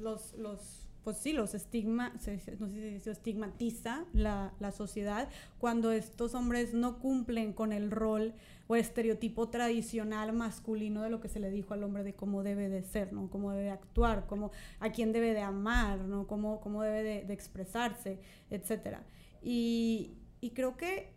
[0.00, 5.90] los, los pues sí, los estigma, no sé si se estigmatiza la, la, sociedad cuando
[5.90, 8.34] estos hombres no cumplen con el rol
[8.66, 12.68] o estereotipo tradicional masculino de lo que se le dijo al hombre de cómo debe
[12.68, 13.30] de ser, ¿no?
[13.30, 16.26] Cómo debe de actuar, cómo, a quién debe de amar, ¿no?
[16.26, 18.98] Cómo, cómo debe de, de expresarse, etc.
[19.40, 21.14] Y, y creo que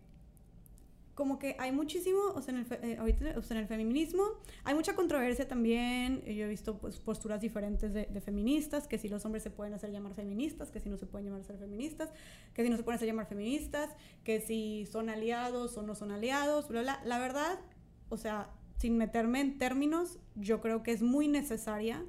[1.14, 4.24] como que hay muchísimo, o sea, en el, eh, ahorita, o sea, en el feminismo
[4.64, 6.22] hay mucha controversia también.
[6.24, 9.74] Yo he visto pues, posturas diferentes de, de, feministas, que si los hombres se pueden
[9.74, 12.10] hacer llamar feministas, que si no se pueden llamar ser feministas,
[12.54, 13.90] que si no se pueden hacer llamar feministas,
[14.24, 17.02] que si son aliados o no son aliados, bla, bla.
[17.04, 17.60] La verdad,
[18.08, 18.48] o sea,
[18.78, 22.02] sin meterme en términos, yo creo que es muy necesaria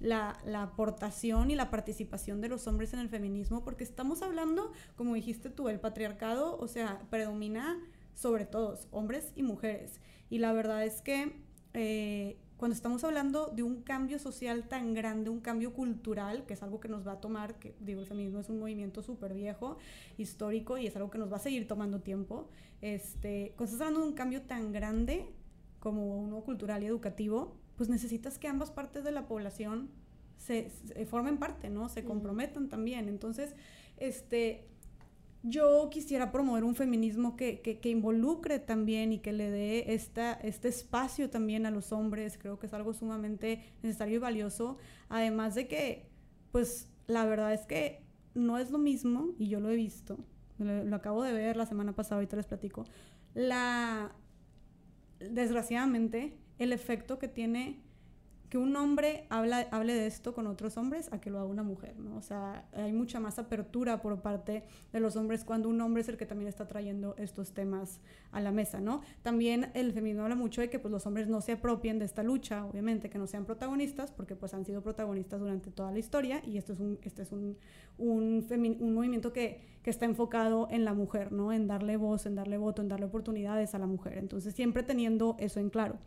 [0.00, 4.72] la, la, aportación y la participación de los hombres en el feminismo, porque estamos hablando,
[4.96, 7.78] como dijiste tú, el patriarcado, o sea, predomina
[8.16, 10.00] sobre todos, hombres y mujeres.
[10.28, 11.32] Y la verdad es que
[11.74, 16.62] eh, cuando estamos hablando de un cambio social tan grande, un cambio cultural, que es
[16.62, 19.76] algo que nos va a tomar, que digo, el feminismo es un movimiento súper viejo,
[20.16, 22.48] histórico, y es algo que nos va a seguir tomando tiempo,
[22.80, 25.26] este, cuando estás hablando de un cambio tan grande
[25.78, 29.90] como uno cultural y educativo, pues necesitas que ambas partes de la población
[30.38, 30.70] se,
[31.08, 31.88] formen parte, ¿no?
[31.88, 33.08] Se comprometan también.
[33.08, 33.54] Entonces,
[33.98, 34.66] este,
[35.48, 40.68] yo quisiera promover un feminismo que, que, involucre también y que le dé esta, este
[40.68, 42.36] espacio también a los hombres.
[42.36, 44.78] Creo que es algo sumamente necesario y valioso.
[45.08, 46.08] Además de que,
[46.52, 48.02] pues, la verdad es que
[48.34, 50.18] no es lo mismo, y yo lo he visto,
[50.58, 52.84] lo, lo acabo de ver la semana pasada, ahorita les platico,
[53.34, 54.12] la,
[55.20, 57.85] desgraciadamente, el efecto que tiene
[58.48, 61.98] que un hombre hable de esto con otros hombres a que lo haga una mujer,
[61.98, 62.16] ¿no?
[62.16, 66.08] O sea, hay mucha más apertura por parte de los hombres cuando un hombre es
[66.08, 68.00] el que también está trayendo estos temas
[68.30, 69.02] a la mesa, ¿no?
[69.22, 72.22] También el feminismo habla mucho de que pues, los hombres no se apropien de esta
[72.22, 76.40] lucha, obviamente, que no sean protagonistas, porque pues han sido protagonistas durante toda la historia
[76.46, 77.56] y esto es un, este es un,
[77.98, 78.46] un,
[78.80, 81.52] un movimiento que, que está enfocado en la mujer, ¿no?
[81.52, 84.18] En darle voz, en darle voto, en darle oportunidades a la mujer.
[84.18, 85.98] Entonces, siempre teniendo eso en claro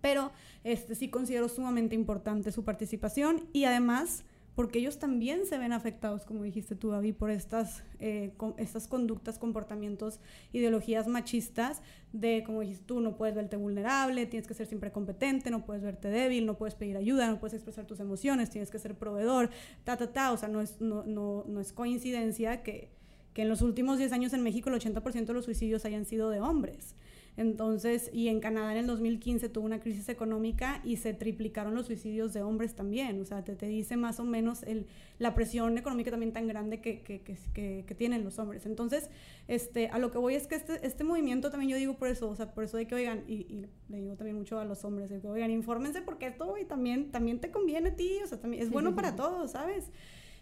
[0.00, 0.32] pero
[0.64, 4.24] este, sí considero sumamente importante su participación y además
[4.54, 9.38] porque ellos también se ven afectados, como dijiste tú, David, por estas, eh, estas conductas,
[9.38, 10.20] comportamientos,
[10.52, 11.82] ideologías machistas
[12.12, 15.82] de, como dijiste tú, no puedes verte vulnerable, tienes que ser siempre competente, no puedes
[15.82, 19.50] verte débil, no puedes pedir ayuda, no puedes expresar tus emociones, tienes que ser proveedor,
[19.84, 20.32] ta, ta, ta.
[20.32, 22.90] O sea, no es, no, no, no es coincidencia que,
[23.32, 26.28] que en los últimos 10 años en México el 80% de los suicidios hayan sido
[26.28, 26.96] de hombres.
[27.40, 31.86] Entonces, y en Canadá en el 2015 tuvo una crisis económica y se triplicaron los
[31.86, 33.18] suicidios de hombres también.
[33.18, 34.86] O sea, te, te dice más o menos el,
[35.18, 37.38] la presión económica también tan grande que, que, que,
[37.86, 38.66] que, tienen los hombres.
[38.66, 39.08] Entonces,
[39.48, 42.28] este, a lo que voy es que este, este movimiento también yo digo por eso,
[42.28, 44.84] o sea, por eso de que oigan, y, y le digo también mucho a los
[44.84, 48.26] hombres, de que oigan, infórmense porque esto y también, también te conviene a ti, o
[48.26, 49.90] sea, también es bueno para todos, ¿sabes?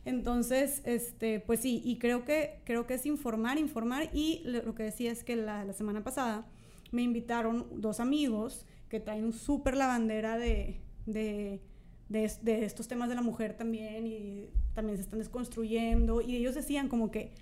[0.04, 4.82] Entonces, este, pues sí, y creo que, creo que es informar, informar, y lo que
[4.82, 6.44] decía es que la, la semana pasada,
[6.90, 11.60] me invitaron dos amigos que traen súper la bandera de, de,
[12.08, 16.20] de, estos temas de la mujer también y también se están desconstruyendo.
[16.20, 17.32] Y ellos decían como que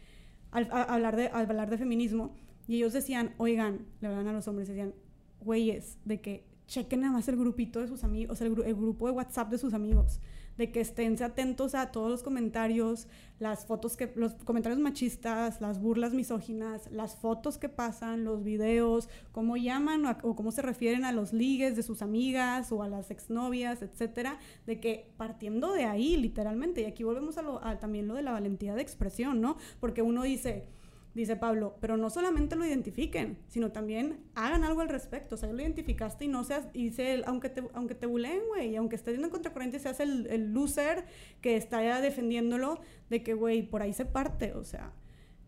[0.51, 2.34] al, hablar, de, al hablar de feminismo
[2.66, 4.94] y ellos decían, oigan, le hablan a los hombres, decían,
[5.40, 8.74] güeyes, de que chequen nada más el grupito de sus amigos, o sea, el, el
[8.74, 10.20] grupo de WhatsApp de sus amigos
[10.59, 15.80] de que estén atentos a todos los comentarios, las fotos que, los comentarios machistas, las
[15.80, 21.12] burlas misóginas, las fotos que pasan, los videos, cómo llaman o, cómo se refieren a
[21.12, 26.16] los ligues de sus amigas o a las exnovias, etcétera, de que partiendo de ahí,
[26.16, 29.57] literalmente, y aquí volvemos a, lo, a también lo de la valentía de expresión, ¿no?
[29.80, 30.68] Porque uno dice,
[31.16, 35.34] dice Pablo, pero no solamente lo identifiquen, sino también hagan algo al respecto.
[35.34, 36.92] O sea, lo identificaste y no seas, y
[37.24, 41.06] aunque te, aunque te buleen, güey, aunque estés yendo en contracorriente, seas el, el loser
[41.40, 44.92] que está ya defendiéndolo, de que, güey, por ahí se parte, o sea,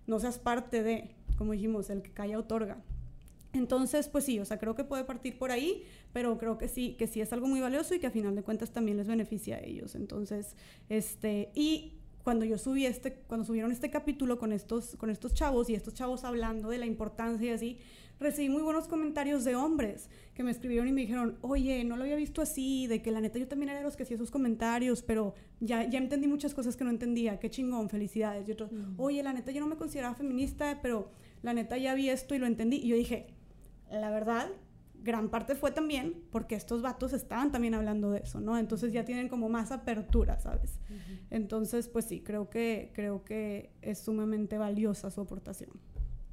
[0.06, 2.82] no seas parte de, como dijimos, el que calla otorga.
[3.52, 6.94] Entonces, pues sí, o sea, creo que puede partir por ahí, pero creo que sí,
[6.98, 9.56] que sí es algo muy valioso y que a final de cuentas también les beneficia
[9.56, 9.94] a ellos.
[9.94, 10.56] Entonces,
[10.88, 11.97] este, y
[12.28, 15.94] cuando yo subí este, cuando subieron este capítulo con estos, con estos chavos y estos
[15.94, 17.78] chavos hablando de la importancia y así,
[18.20, 22.02] recibí muy buenos comentarios de hombres que me escribieron y me dijeron, oye, no lo
[22.02, 24.30] había visto así, de que la neta yo también era de los que hacía esos
[24.30, 28.46] comentarios, pero ya, ya entendí muchas cosas que no entendía, qué chingón, felicidades.
[28.46, 29.00] Y otros, mm.
[29.00, 31.10] oye, la neta yo no me consideraba feminista, pero
[31.40, 32.76] la neta ya vi esto y lo entendí.
[32.76, 33.28] Y yo dije,
[33.90, 34.50] la verdad,
[35.02, 38.58] gran parte fue también porque estos vatos estaban también hablando de eso, ¿no?
[38.58, 40.80] Entonces ya tienen como más apertura, ¿sabes?
[41.30, 45.70] Entonces, pues sí, creo que, creo que es sumamente valiosa su aportación.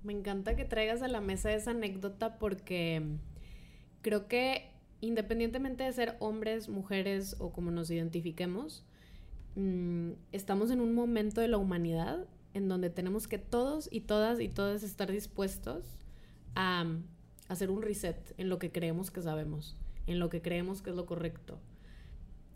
[0.04, 3.02] Me encanta que traigas a la mesa esa anécdota porque
[4.02, 8.86] creo que independientemente de ser hombres, mujeres o como nos identifiquemos,
[9.56, 14.40] mm, estamos en un momento de la humanidad en donde tenemos que todos y todas
[14.40, 15.98] y todas estar dispuestos
[16.56, 16.86] a
[17.48, 19.78] hacer un reset en lo que creemos que sabemos,
[20.08, 21.60] en lo que creemos que es lo correcto.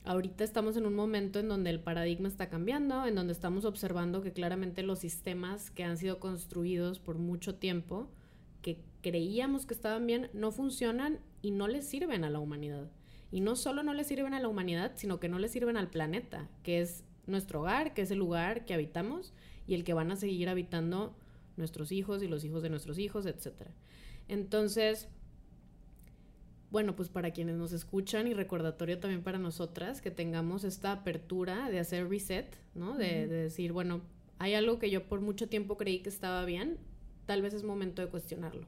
[0.05, 4.21] Ahorita estamos en un momento en donde el paradigma está cambiando, en donde estamos observando
[4.21, 8.09] que claramente los sistemas que han sido construidos por mucho tiempo,
[8.61, 12.89] que creíamos que estaban bien, no funcionan y no les sirven a la humanidad.
[13.31, 15.89] Y no solo no les sirven a la humanidad, sino que no les sirven al
[15.89, 19.33] planeta, que es nuestro hogar, que es el lugar que habitamos
[19.67, 21.15] y el que van a seguir habitando
[21.55, 23.71] nuestros hijos y los hijos de nuestros hijos, etcétera.
[24.29, 25.09] Entonces,
[26.71, 31.69] bueno, pues para quienes nos escuchan y recordatorio también para nosotras, que tengamos esta apertura
[31.69, 32.95] de hacer reset, ¿no?
[32.95, 34.01] De, decir, bueno,
[34.37, 36.77] hay algo que yo por mucho tiempo creí que estaba bien,
[37.25, 38.67] tal vez es momento de cuestionarlo.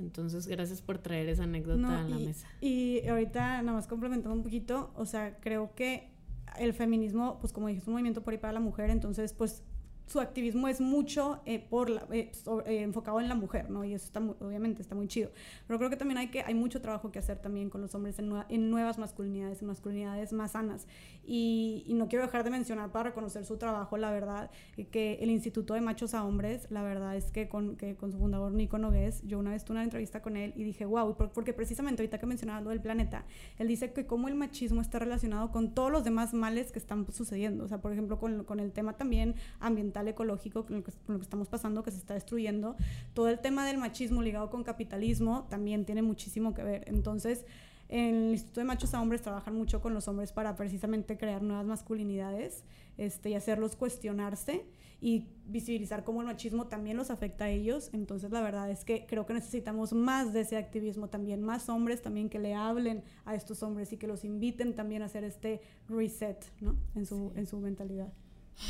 [0.00, 2.48] Entonces, gracias por traer esa anécdota a la mesa.
[2.60, 6.10] Y ahorita, nada más complementando un poquito, o sea, creo que
[6.58, 9.64] el feminismo, pues como dije, es un movimiento por ahí para la mujer, entonces, pues
[10.08, 12.32] su activismo es mucho eh, por eh,
[12.66, 13.84] eh, enfocado en la mujer, ¿no?
[13.84, 15.30] Y eso está obviamente está muy chido.
[15.66, 18.18] Pero creo que también hay, que, hay mucho trabajo que hacer también con los hombres
[18.18, 20.86] en, nuevas masculinidades, en masculinidades más sanas.
[21.26, 24.50] Y, y, no quiero dejar de mencionar para reconocer su trabajo, la verdad,
[24.90, 28.18] que el Instituto de Machos a Hombres, la verdad es que con, que con su
[28.18, 31.52] fundador Nico Nogués, yo una vez tuve una entrevista con él y dije, wow, porque
[31.52, 33.26] precisamente ahorita que mencionaba lo del planeta,
[33.58, 37.06] él dice que cómo el machismo está relacionado con todos los demás males que están
[37.12, 37.64] sucediendo.
[37.64, 40.92] O sea, por ejemplo, con, con el tema también ambiental ecológico con lo, que,
[41.22, 42.76] estamos pasando, que se está destruyendo,
[43.14, 46.84] todo el tema del machismo ligado con capitalismo también tiene muchísimo que ver.
[46.86, 47.44] Entonces,
[47.88, 51.42] En el Instituto de Machos a Hombres trabajan mucho con los hombres para precisamente crear
[51.42, 52.64] nuevas masculinidades
[52.98, 54.66] este, y hacerlos cuestionarse
[55.00, 57.90] y visibilizar cómo el machismo también los afecta a ellos.
[57.92, 62.02] Entonces la verdad es que creo que necesitamos más de ese activismo también, más hombres
[62.02, 65.60] también que le hablen a estos hombres y que los inviten también a hacer este
[65.88, 66.76] reset ¿no?
[66.94, 68.12] en, su, en su mentalidad.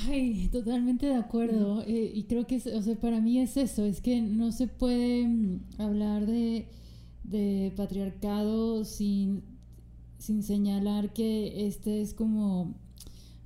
[0.07, 1.83] Ay, totalmente de acuerdo.
[1.87, 5.27] Eh, y creo que, o sea, para mí es eso, es que no se puede
[5.27, 6.67] mm, hablar de,
[7.25, 9.43] de patriarcado sin,
[10.19, 12.75] sin señalar que este es como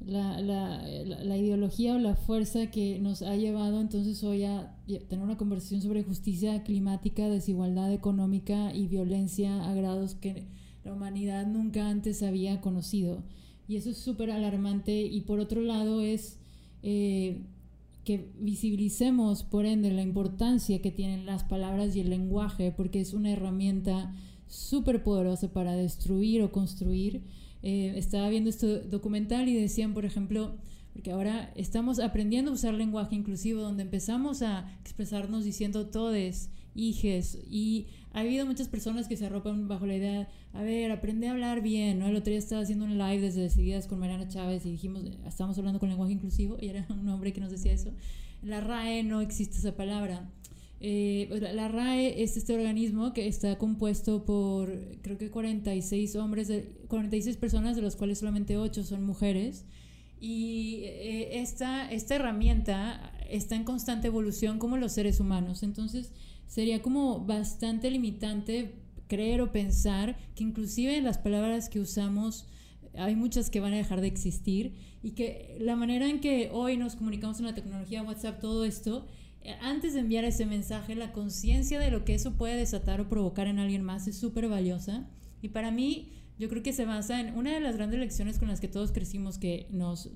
[0.05, 4.76] la, la, la, ideología o la fuerza que nos ha llevado entonces hoy a
[5.09, 10.49] tener una conversación sobre justicia climática, desigualdad económica y violencia a grados que
[10.84, 13.22] la humanidad nunca antes había conocido.
[13.68, 15.02] Y eso es súper alarmante.
[15.02, 16.38] Y por otro lado es
[16.82, 17.42] eh,
[18.04, 23.14] que visibilicemos, por ende, la importancia que tienen las palabras y el lenguaje, porque es
[23.14, 24.14] una herramienta
[24.48, 27.22] súper poderosa para destruir o construir
[27.62, 30.56] eh, estaba viendo este documental y decían, por ejemplo,
[30.92, 37.38] porque ahora estamos aprendiendo a usar lenguaje inclusivo, donde empezamos a expresarnos diciendo todes, hijes,
[37.48, 41.32] y ha habido muchas personas que se arropan bajo la idea, a ver, aprende a
[41.32, 42.08] hablar bien, ¿no?
[42.08, 45.56] El otro día estaba haciendo un live desde Decididas con Mariana Chávez y dijimos, estamos
[45.58, 47.90] hablando con lenguaje inclusivo, y era un hombre que nos decía eso.
[48.42, 50.28] La RAE no existe esa palabra.
[50.80, 56.48] Eh, pues, la RAE es este organismo que está compuesto por, creo que 46 hombres,
[56.48, 59.64] de, 46 personas, de los cuales solamente 8 son mujeres.
[60.20, 65.62] Y eh, esta, esta herramienta está en constante evolución como los seres humanos.
[65.62, 66.12] Entonces,
[66.53, 68.74] sería como bastante limitante
[69.09, 72.46] creer o pensar que inclusive las palabras que usamos
[72.94, 76.76] hay muchas que van a dejar de existir y que la manera en que hoy
[76.76, 79.07] nos comunicamos en la tecnología WhatsApp, todo esto,
[79.62, 83.46] antes de enviar ese mensaje, la conciencia de lo que eso puede desatar o provocar
[83.46, 85.09] en alguien más es súper valiosa.
[85.40, 88.48] Y para mí, yo creo que se basa en una de las grandes lecciones con
[88.48, 90.11] las que todos crecimos, que nos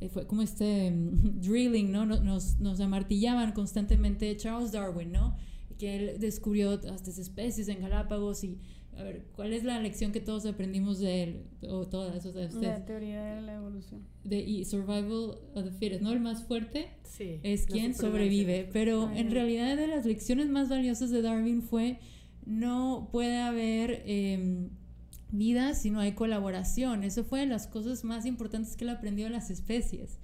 [0.00, 2.04] eh, fue como este mm, drilling, ¿no?
[2.04, 5.34] Nos, nos amartillaban constantemente Charles Darwin, ¿no?
[5.78, 8.58] Que él descubrió estas especies en Galápagos y
[8.98, 11.42] a ver, ¿cuál es la lección que todos aprendimos de él?
[11.68, 14.02] O todas, o sea, La teoría de la evolución.
[14.24, 16.12] De y survival of the fittest, ¿no?
[16.12, 18.68] El más fuerte sí, es quien sobrevive.
[18.72, 22.00] Pero en realidad de las lecciones más valiosas de Darwin fue
[22.44, 24.70] no puede haber em,
[25.30, 27.04] vida si no hay colaboración.
[27.04, 30.18] Eso fue de las cosas más importantes que él aprendió de las especies,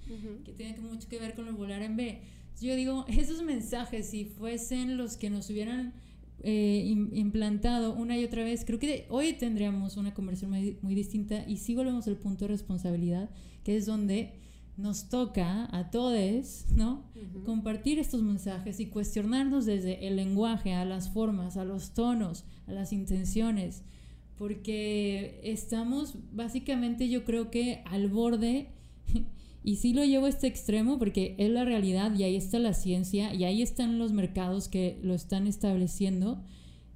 [0.45, 2.23] que tiene mucho que ver con el volar en B.
[2.61, 5.95] Yo digo, esos mensajes, si fuesen los que nos hubieran
[6.43, 10.51] eh, implantado una y otra vez, creo que hoy tendríamos una conversación
[10.83, 13.31] muy, distinta y sí volvemos al punto de responsabilidad,
[13.63, 14.35] que es donde
[14.77, 17.05] nos toca a todos, ¿no?
[17.47, 22.73] Compartir estos mensajes y cuestionarnos desde el lenguaje, a las formas, a los tonos, a
[22.73, 23.83] las intenciones,
[24.37, 28.69] porque estamos básicamente yo creo que al borde
[29.65, 32.75] y sí lo llevo a este extremo porque es la realidad y ahí está la
[32.75, 36.45] ciencia y ahí están los mercados que lo están estableciendo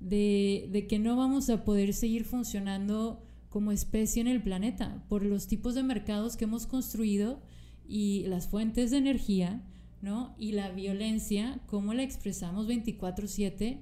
[0.00, 5.24] de, de, que no vamos a poder seguir funcionando como especie en el planeta por
[5.24, 7.40] los tipos de mercados que hemos construido
[7.88, 9.62] y las fuentes de energía,
[10.02, 10.34] ¿no?
[10.38, 13.80] Y la violencia, cómo la expresamos 24/7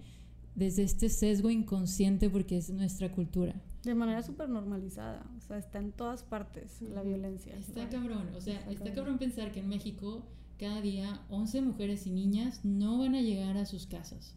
[0.54, 3.60] desde este sesgo inconsciente porque es nuestra cultura.
[3.86, 7.54] De manera súper normalizada, o sea, está en todas partes la violencia.
[7.54, 9.16] Está cabrón, o sea, está, cabrón.
[9.16, 10.26] pensar que en México
[10.58, 14.34] cada día 11 mujeres y niñas no van a llegar a sus casas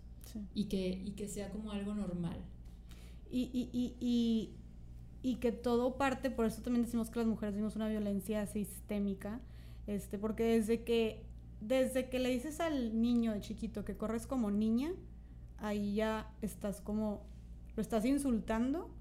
[0.53, 2.37] y, que, y que sea como algo normal.
[3.31, 4.51] Y, y, y, y,
[5.23, 9.41] y que todo parte, por eso también decimos que las mujeres vivimos una violencia sistémica,
[9.87, 11.25] este, porque desde que,
[11.59, 14.91] desde que le dices al niño de chiquito que corres como niña,
[15.57, 17.23] ahí ya estás como,
[17.75, 18.91] lo estás insultando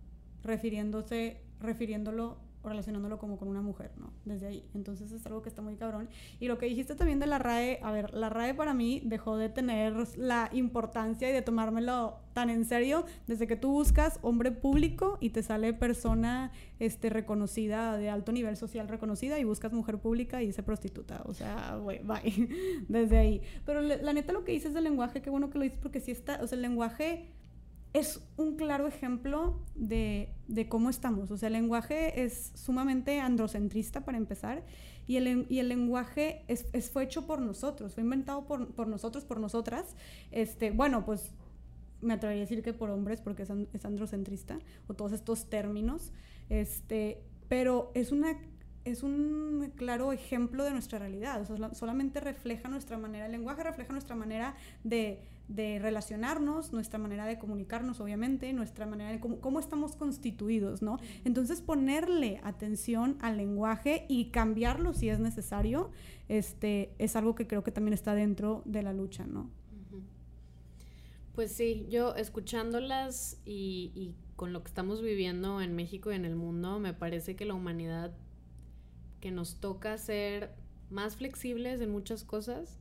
[0.42, 4.12] refiriéndose, refiriéndolo o relacionándolo como con una mujer, ¿no?
[4.24, 4.64] Desde ahí.
[4.74, 6.08] Entonces es algo que está muy cabrón.
[6.40, 9.36] Y lo que dijiste también de la RAE, a ver, la RAE para mí dejó
[9.36, 14.50] de tener la importancia y de tomármelo tan en serio desde que tú buscas hombre
[14.50, 19.98] público y te sale persona este, reconocida, de alto nivel social reconocida, y buscas mujer
[19.98, 21.22] pública y dice prostituta.
[21.26, 22.48] O sea, güey, bye.
[22.88, 23.42] Desde ahí.
[23.64, 26.10] Pero la neta lo que dices del lenguaje, qué bueno que lo dices porque sí
[26.10, 27.28] está, o sea, el lenguaje
[27.92, 30.34] es un claro ejemplo de,
[30.68, 31.30] cómo estamos.
[31.30, 34.64] O sea, el lenguaje es sumamente androcentrista para empezar
[35.06, 39.40] y el, y el lenguaje es, fue hecho por nosotros, fue inventado por, nosotros, por
[39.40, 39.96] nosotras.
[40.30, 41.32] Este, bueno, pues
[42.00, 46.12] me atrevería a decir que por hombres porque es, androcentrista o todos estos términos.
[46.50, 48.38] Este, pero es una
[48.84, 51.46] es un claro ejemplo de nuestra realidad.
[51.72, 58.00] solamente refleja nuestra manera, el lenguaje refleja nuestra manera de, relacionarnos, nuestra manera de comunicarnos,
[58.00, 60.98] obviamente, nuestra manera de cómo, estamos constituidos, ¿no?
[61.24, 65.90] Entonces, ponerle atención al lenguaje y cambiarlo si es necesario,
[66.28, 69.50] este, es algo que creo que también está dentro de la lucha, ¿no?
[71.34, 76.24] Pues sí, yo escuchándolas y, y con lo que estamos viviendo en México y en
[76.24, 78.12] el mundo, me parece que la humanidad
[79.20, 80.52] que nos toca ser
[80.90, 82.77] más flexibles en muchas cosas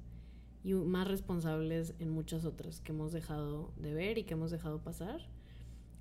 [0.64, 4.82] y más responsables en muchas otras que hemos dejado de ver y que hemos dejado
[4.84, 5.28] pasar.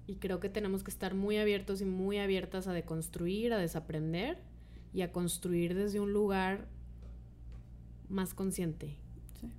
[0.06, 4.38] Y creo que tenemos que estar muy abiertos y muy abiertas a deconstruir, a desaprender
[4.92, 6.68] y a construir desde un lugar
[8.08, 8.96] más consciente.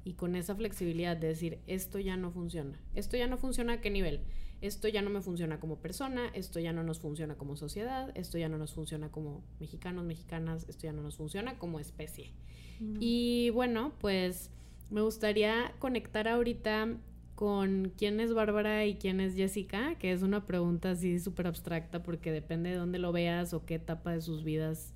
[0.03, 2.79] Y con esa flexibilidad de decir, esto ya no funciona.
[2.95, 4.21] Esto ya no funciona a qué nivel
[4.61, 8.37] esto ya no me funciona como persona, esto ya no nos funciona como sociedad, esto
[8.37, 12.31] ya no nos funciona como mexicanos, mexicanas, esto ya no nos funciona como especie.
[12.79, 12.97] Mm.
[12.99, 14.49] Y bueno, pues
[14.89, 16.97] me gustaría conectar ahorita
[17.35, 22.01] con quién es Bárbara y quién es Jessica, que es una pregunta así súper abstracta
[22.01, 24.93] porque depende de dónde lo veas o qué etapa de sus vidas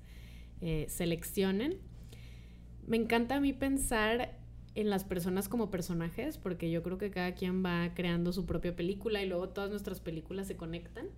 [0.60, 1.78] eh, seleccionen.
[2.86, 4.36] Me encanta a mí pensar
[4.74, 8.74] en las personas como personajes, porque yo creo que cada quien va creando su propia
[8.74, 11.08] película y luego todas nuestras películas se conectan.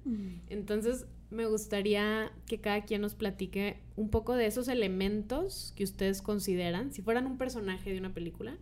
[0.48, 6.20] Entonces, me gustaría que cada quien nos platique un poco de esos elementos que ustedes
[6.20, 8.58] consideran, si fueran un personaje de una película,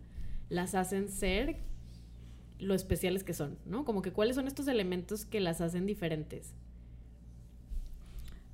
[0.49, 1.57] las hacen ser
[2.59, 3.85] lo especiales que son, ¿no?
[3.85, 6.53] Como que cuáles son estos elementos que las hacen diferentes.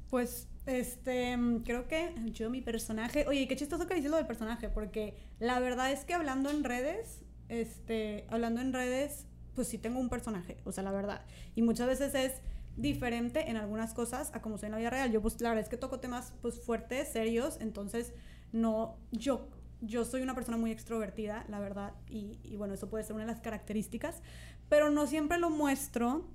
[0.09, 4.27] Pues este, mm, creo que yo mi personaje, oye, qué chistoso que dices lo del
[4.27, 9.77] personaje, porque la verdad es que hablando en redes, este, hablando en redes, pues sí
[9.77, 11.25] tengo un personaje, o sea, la verdad.
[11.55, 12.41] Y muchas veces es
[12.77, 15.11] diferente en algunas cosas a como soy en la vida real.
[15.11, 18.13] Yo pues la verdad es que toco temas pues fuertes, serios, entonces
[18.51, 19.49] no, yo,
[19.81, 23.25] yo soy una persona muy extrovertida, la verdad, y, y bueno, eso puede ser una
[23.25, 24.21] de las características,
[24.69, 26.27] pero no siempre lo muestro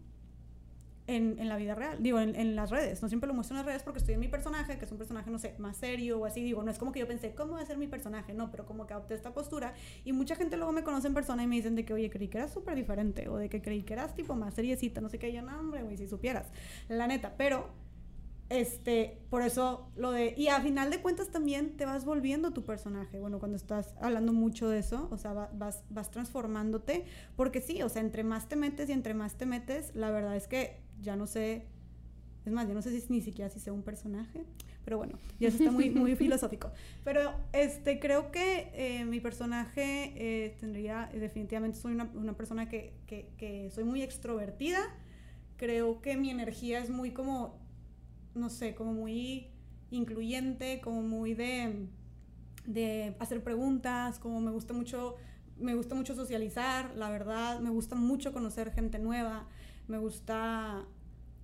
[1.07, 3.03] en, en, la vida real, digo, en, en, las redes.
[3.03, 4.97] No siempre lo muestro en las redes porque estoy en mi personaje, que es un
[4.97, 6.43] personaje, no sé, más serio o así.
[6.43, 8.33] Digo, no es como que yo pensé, ¿cómo va a ser mi personaje?
[8.33, 9.75] No, pero como que adopté esta postura.
[10.05, 12.29] Y mucha gente luego me conoce en persona y me dicen de que, oye, creí
[12.29, 13.29] que eras súper diferente.
[13.29, 15.29] O de que creí que eras tipo más seriecita, no sé qué.
[15.29, 16.47] Y yo, no, hombre, güey, si supieras.
[16.89, 17.35] La neta.
[17.37, 17.69] Pero,
[18.49, 20.33] este, por eso lo de.
[20.39, 23.19] Y a final de cuentas también te vas volviendo tu personaje.
[23.19, 27.05] Bueno, cuando estás hablando mucho de eso, o sea, vas, vas transformándote.
[27.37, 30.35] Porque sí, o sea, entre más te metes y entre más te metes, la verdad
[30.35, 31.67] es que ya no sé,
[32.45, 34.45] es más, ya no sé si ni siquiera si sea un personaje,
[34.85, 36.71] pero bueno, ya eso está muy, muy filosófico.
[37.05, 42.95] Pero este, creo que eh, mi personaje eh, tendría, definitivamente soy una, una persona que,
[43.07, 44.81] que, que, soy muy extrovertida,
[45.57, 47.59] creo que mi energía es muy como,
[48.35, 49.49] no sé, como muy
[49.91, 51.87] incluyente, como muy de,
[52.67, 55.17] de hacer preguntas, como me gusta mucho
[55.59, 59.47] me gusta mucho socializar, la verdad, me gusta mucho conocer gente nueva,
[59.89, 60.85] me gusta,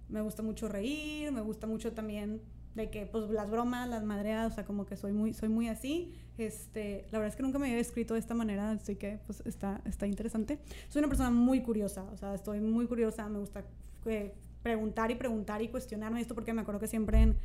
[0.08, 2.40] me gusta mucho reír, me gusta mucho también
[2.74, 5.68] de que pues las bromas, las madreadas, o sea, como que soy muy, soy muy
[5.68, 6.14] así.
[6.38, 9.42] Este, la verdad es que nunca me había escrito de esta manera, así que pues
[9.44, 10.58] está, está interesante.
[10.88, 13.64] Soy una persona muy curiosa, o sea, estoy muy curiosa, me gusta
[14.06, 14.32] eh,
[14.62, 17.36] preguntar y preguntar y cuestionarme esto porque me acuerdo que siempre en,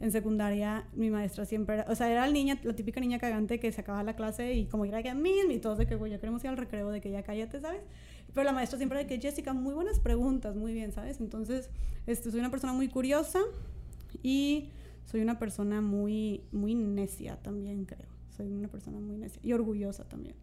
[0.00, 3.70] en secundaria mi maestra siempre o sea, era la niña, la típica niña cagante que
[3.70, 6.10] se acababa la clase y como era que a mí y todos de que, güey,
[6.10, 7.82] ya queremos ir al recreo, de que ya cállate, ¿sabes?
[8.34, 11.20] Pero la maestra siempre de que, Jessica, muy buenas preguntas, muy bien, ¿sabes?
[11.20, 11.70] Entonces,
[12.06, 13.40] este, soy una persona muy curiosa
[14.22, 14.70] y
[15.04, 18.08] soy una persona muy, muy necia también, creo.
[18.36, 20.36] Soy una persona muy necia y orgullosa también.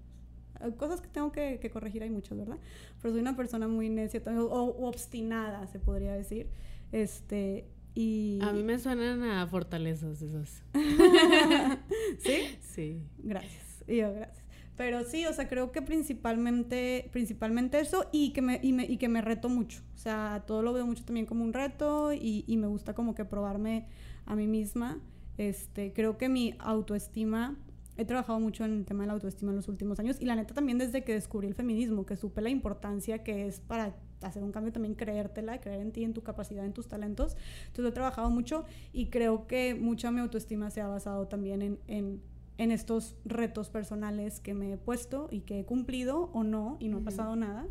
[0.77, 2.57] Cosas que tengo que, que corregir hay muchas, ¿verdad?
[3.01, 6.49] Pero soy una persona muy necia o obstinada, se podría decir.
[6.91, 7.65] Este,
[7.95, 8.39] y...
[8.41, 10.63] A mí me suenan a fortalezas esas.
[12.19, 12.57] ¿Sí?
[12.61, 13.03] Sí.
[13.19, 13.83] Gracias.
[13.87, 14.45] Y yo, gracias.
[14.79, 19.19] Pero sí, o sea, creo que principalmente, principalmente eso y que, me, y, que me
[19.19, 19.81] reto mucho.
[19.93, 23.25] O sea, todo lo veo mucho también como un reto y, me gusta como que
[23.25, 23.87] probarme
[24.25, 25.01] a mí misma.
[25.37, 27.57] Este, creo que mi autoestima,
[27.97, 30.37] he trabajado mucho en el tema de la autoestima en los últimos años y la
[30.37, 34.45] neta también desde que descubrí el feminismo, que supe la importancia que es para hacer
[34.45, 37.35] un cambio también creértela, creer en ti, en tu capacidad, en tus talentos.
[37.67, 38.63] Entonces he trabajado mucho
[38.93, 42.21] y creo que mucha mi autoestima se ha basado también en
[42.59, 46.89] en estos retos personales que me he puesto y que he cumplido o no y
[46.89, 47.65] no ha pasado nada.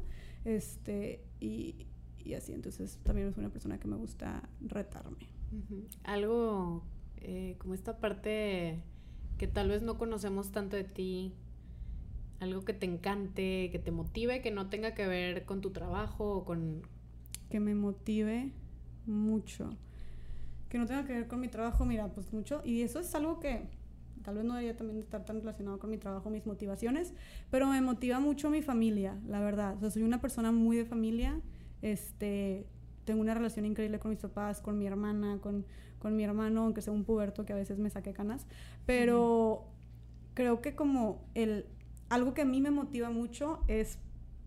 [0.47, 1.87] Este, y,
[2.25, 5.29] y, así, entonces también es una persona que me gusta retarme.
[6.05, 6.85] Algo
[7.19, 8.83] eh, como esta parte
[9.37, 11.35] que tal vez no conocemos tanto de ti,
[12.41, 16.31] algo que te encante, que te motive, que no tenga que ver con tu trabajo
[16.31, 16.81] o con...
[17.51, 18.53] Que me motive
[19.05, 19.69] mucho.
[20.71, 22.63] que no tenga que ver con mi trabajo, mira, pues mucho.
[22.65, 23.78] Y eso es algo que
[24.23, 27.15] tal vez no debería también estar tan relacionado con mi trabajo, mis motivaciones,
[27.51, 29.77] pero me motiva mucho mi familia, la verdad.
[29.77, 31.41] O sea, soy una persona muy de familia.
[31.83, 32.67] Este,
[33.05, 35.65] tengo una relación increíble con mis papás, con mi hermana, con,
[35.99, 38.47] con mi hermano, aunque sea un puberto que a veces me saque canas.
[38.87, 39.67] Pero
[40.35, 41.67] creo que como el,
[42.09, 43.99] algo que a mí me motiva mucho es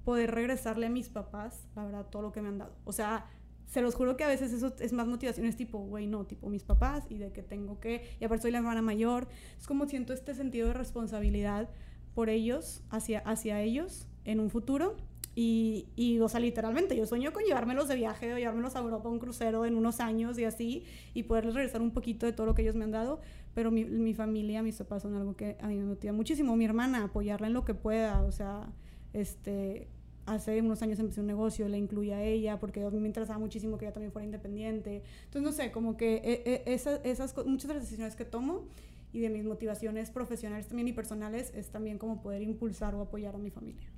[0.05, 2.75] poder regresarle a mis papás, la verdad, todo lo que me han dado.
[2.85, 3.25] O sea,
[3.71, 6.49] se los juro que a veces eso es más motivación, es tipo, güey, no, tipo
[6.49, 9.87] mis papás y de que tengo que, y aparte soy la hermana mayor, es como
[9.87, 11.69] siento este sentido de responsabilidad
[12.13, 14.97] por ellos, hacia, hacia ellos en un futuro.
[15.35, 19.07] Y, y, o sea, literalmente, yo sueño con llevármelos de viaje o llevármelos a Europa
[19.07, 22.47] a un crucero en unos años y así, y poderles regresar un poquito de todo
[22.47, 23.21] lo que ellos me han dado.
[23.53, 26.57] Pero mi, mi familia, mis papás son algo que a mí me motiva muchísimo.
[26.57, 28.67] Mi hermana, apoyarla en lo que pueda, o sea,
[29.13, 29.87] este,
[30.25, 33.39] hace unos años empecé un negocio, le incluía a ella, porque a mí me interesaba
[33.39, 35.03] muchísimo que ella también fuera independiente.
[35.25, 38.65] Entonces, no sé, como que e, e, esas, esas, muchas de las decisiones que tomo
[39.13, 43.35] y de mis motivaciones profesionales también y personales es también como poder impulsar o apoyar
[43.35, 43.89] a mi familia.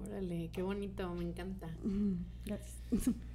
[0.00, 1.68] Órale, qué bonito, me encanta.
[2.46, 2.82] Gracias.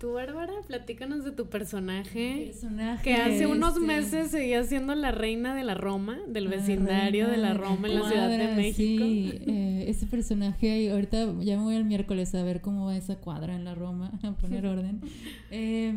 [0.00, 2.46] Tú, Bárbara, platícanos de tu personaje.
[2.46, 3.04] Personaje.
[3.04, 7.36] Que hace unos este, meses seguía siendo la reina de la Roma, del vecindario de
[7.36, 9.04] la Roma en la Ciudad de México.
[9.04, 12.96] Sí, eh, ese personaje, y ahorita ya me voy el miércoles a ver cómo va
[12.96, 15.02] esa cuadra en la Roma, a poner orden.
[15.50, 15.92] Eh,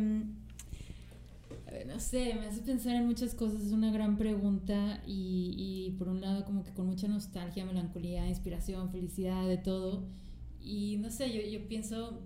[1.86, 6.08] no sé, me hace pensar en muchas cosas, es una gran pregunta y, y por
[6.08, 10.04] un lado como que con mucha nostalgia, melancolía, inspiración, felicidad, de todo.
[10.60, 12.20] Y no sé, yo, yo pienso,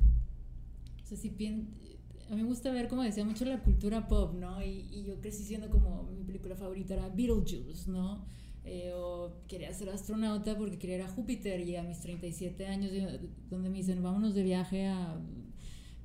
[1.08, 4.62] o sea, si a mí me gusta ver, como decía, mucho la cultura pop, ¿no?
[4.62, 8.26] Y, y yo crecí siendo como, mi película favorita era Beetlejuice, ¿no?
[8.66, 12.92] Eh, o quería ser astronauta porque quería ir a Júpiter y a mis 37 años,
[13.48, 15.18] donde me dicen, vámonos de viaje a,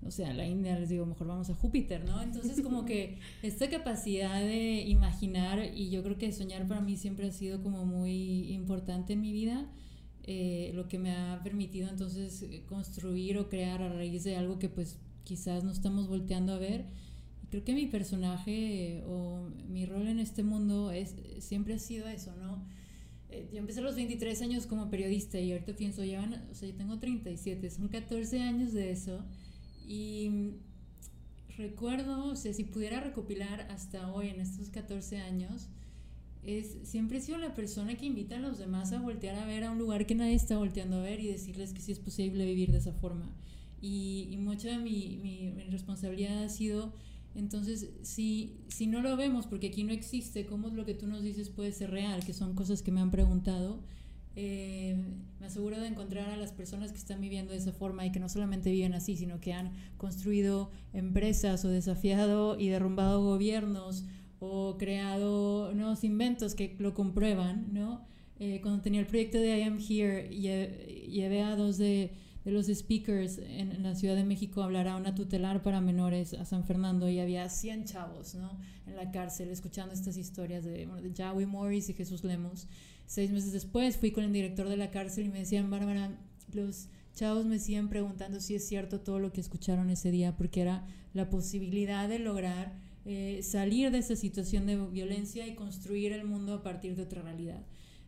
[0.01, 2.21] no sé, a la India, les digo, mejor vamos a Júpiter, ¿no?
[2.21, 7.27] Entonces como que esta capacidad de imaginar y yo creo que soñar para mí siempre
[7.27, 9.69] ha sido como muy importante en mi vida,
[10.23, 14.59] eh, lo que me ha permitido entonces eh, construir o crear a raíz de algo
[14.59, 16.85] que pues quizás no estamos volteando a ver.
[17.49, 22.07] Creo que mi personaje eh, o mi rol en este mundo es, siempre ha sido
[22.07, 22.65] eso, ¿no?
[23.29, 26.55] Eh, yo empecé a los 23 años como periodista y ahorita pienso, ya van, o
[26.55, 29.23] sea, yo tengo 37, son 14 años de eso.
[29.87, 30.53] Y
[31.57, 35.67] recuerdo, o sea, si pudiera recopilar hasta hoy en estos 14 años,
[36.45, 39.63] es siempre he sido la persona que invita a los demás a voltear a ver
[39.63, 42.45] a un lugar que nadie está volteando a ver y decirles que sí es posible
[42.45, 43.29] vivir de esa forma.
[43.81, 46.93] Y, y mucha de mi, mi, mi responsabilidad ha sido,
[47.35, 51.23] entonces, si, si no lo vemos, porque aquí no existe, ¿cómo lo que tú nos
[51.23, 52.23] dices puede ser real?
[52.23, 53.83] Que son cosas que me han preguntado.
[54.35, 54.95] Eh,
[55.39, 58.19] me aseguro de encontrar a las personas que están viviendo de esa forma y que
[58.19, 64.05] no solamente viven así, sino que han construido empresas o desafiado y derrumbado gobiernos
[64.45, 68.05] o creado nuevos inventos que lo comprueban, ¿no?
[68.39, 72.11] Eh, cuando tenía el proyecto de I Am Here, lle- llevé a dos de,
[72.43, 75.79] de los speakers en, en la Ciudad de México a hablar a una tutelar para
[75.79, 78.59] menores a San Fernando y había 100 chavos, ¿no?
[78.85, 82.67] En la cárcel escuchando estas historias de, bueno, de Jawi Morris y Jesús Lemos.
[83.05, 86.17] Seis meses después fui con el director de la cárcel y me decían, Bárbara,
[86.53, 90.61] los chavos me siguen preguntando si es cierto todo lo que escucharon ese día, porque
[90.61, 92.73] era la posibilidad de lograr
[93.05, 97.21] eh, salir de esa situación de violencia y construir el mundo a partir de otra
[97.21, 97.61] realidad.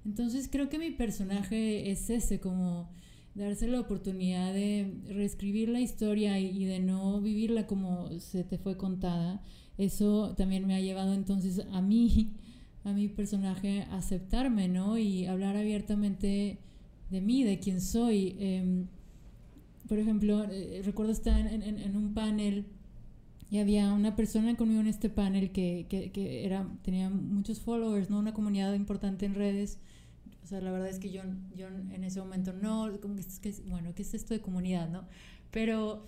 [0.06, 2.90] Entonces creo que mi personaje es ese, como
[3.34, 8.78] darse la oportunidad de reescribir la historia y, de no vivirla como se te fue
[8.78, 9.42] contada.
[9.78, 12.32] Eso también me ha llevado entonces a mí,
[12.86, 14.98] a mi personaje, a aceptarme, ¿no?
[14.98, 16.60] Y hablar abiertamente
[17.10, 18.38] de mí, de quién soy.
[18.40, 18.88] Em,
[19.90, 22.66] por ejemplo, eh, recuerdo estar en- en un panel
[23.50, 28.10] y había una persona conmigo en este panel que, que, que era, tenía muchos followers,
[28.10, 28.20] ¿no?
[28.20, 29.78] Una comunidad importante en redes.
[30.44, 31.22] O sea, la verdad es que yo,
[31.56, 35.06] yo en ese momento no, como que, bueno, ¿qué es esto de comunidad, no?
[35.52, 36.06] Pero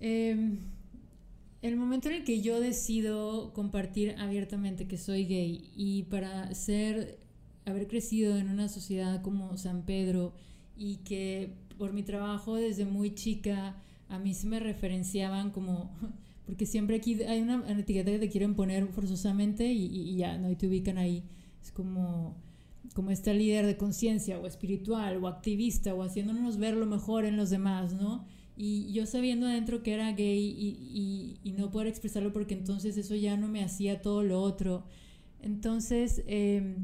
[0.00, 0.58] eh,
[1.62, 7.18] el momento en el que yo decido compartir abiertamente que soy gay y para ser,
[7.66, 10.32] haber crecido en una sociedad como San Pedro
[10.76, 13.76] y que por mi trabajo desde muy chica
[14.08, 15.90] a mí se me referenciaban como
[16.50, 20.36] porque siempre aquí hay una, una etiqueta que te quieren poner forzosamente y, y- ya,
[20.36, 20.50] ¿no?
[20.50, 21.22] Y te ubican ahí.
[21.62, 22.36] Es como,
[22.94, 27.36] como esta líder de conciencia o espiritual o activista o haciéndonos ver lo mejor en
[27.36, 28.26] los demás, ¿no?
[28.56, 32.96] Y yo sabiendo adentro que era gay y, y- y no poder expresarlo porque entonces
[32.96, 34.84] eso ya no me hacía todo lo otro.
[35.42, 36.76] Entonces, eh,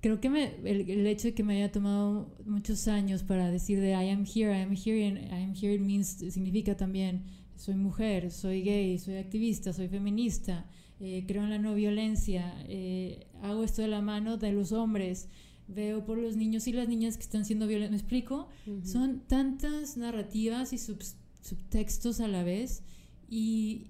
[0.00, 3.80] creo que me, el, el hecho de que me haya tomado muchos años para decir
[3.80, 7.22] de I am here, I am here, and I am here means, significa también
[7.58, 10.64] soy mujer, soy gay, soy activista, soy feminista,
[11.00, 15.28] eh, creo en la no violencia, eh, hago esto de la mano de los hombres,
[15.66, 17.90] veo por los niños y las niñas que están siendo violentos.
[17.90, 18.48] ¿Me explico?
[18.84, 22.84] Son tantas narrativas y subtextos a la vez
[23.28, 23.88] y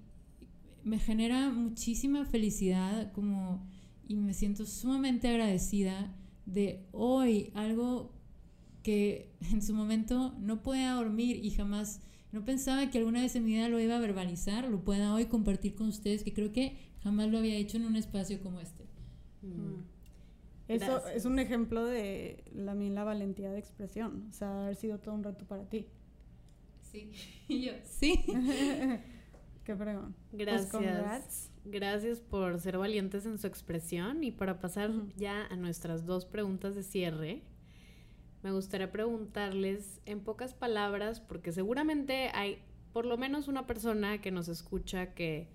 [0.83, 3.65] me genera muchísima felicidad como
[4.07, 6.11] y me siento sumamente agradecida
[6.47, 8.11] de hoy algo
[8.81, 12.01] que en su momento no podía dormir y jamás
[12.31, 15.25] no pensaba que alguna vez en mi vida lo iba a verbalizar, lo pueda hoy
[15.25, 18.85] compartir con ustedes, que creo que jamás lo había hecho en un espacio como este.
[19.41, 19.83] Mm.
[20.67, 25.15] Eso es un ejemplo de la, la valentía de expresión, o sea, haber sido todo
[25.15, 25.87] un reto para ti.
[26.91, 27.11] Sí,
[27.47, 28.23] y yo, sí.
[29.63, 30.15] Qué fregón.
[30.31, 31.51] Pues Gracias.
[31.65, 36.73] Gracias por ser valientes en su expresión y para pasar ya a nuestras dos preguntas
[36.73, 37.43] de cierre,
[38.43, 42.61] me gustaría preguntarles en pocas palabras, porque seguramente hay
[42.93, 45.47] por lo menos una persona que nos escucha que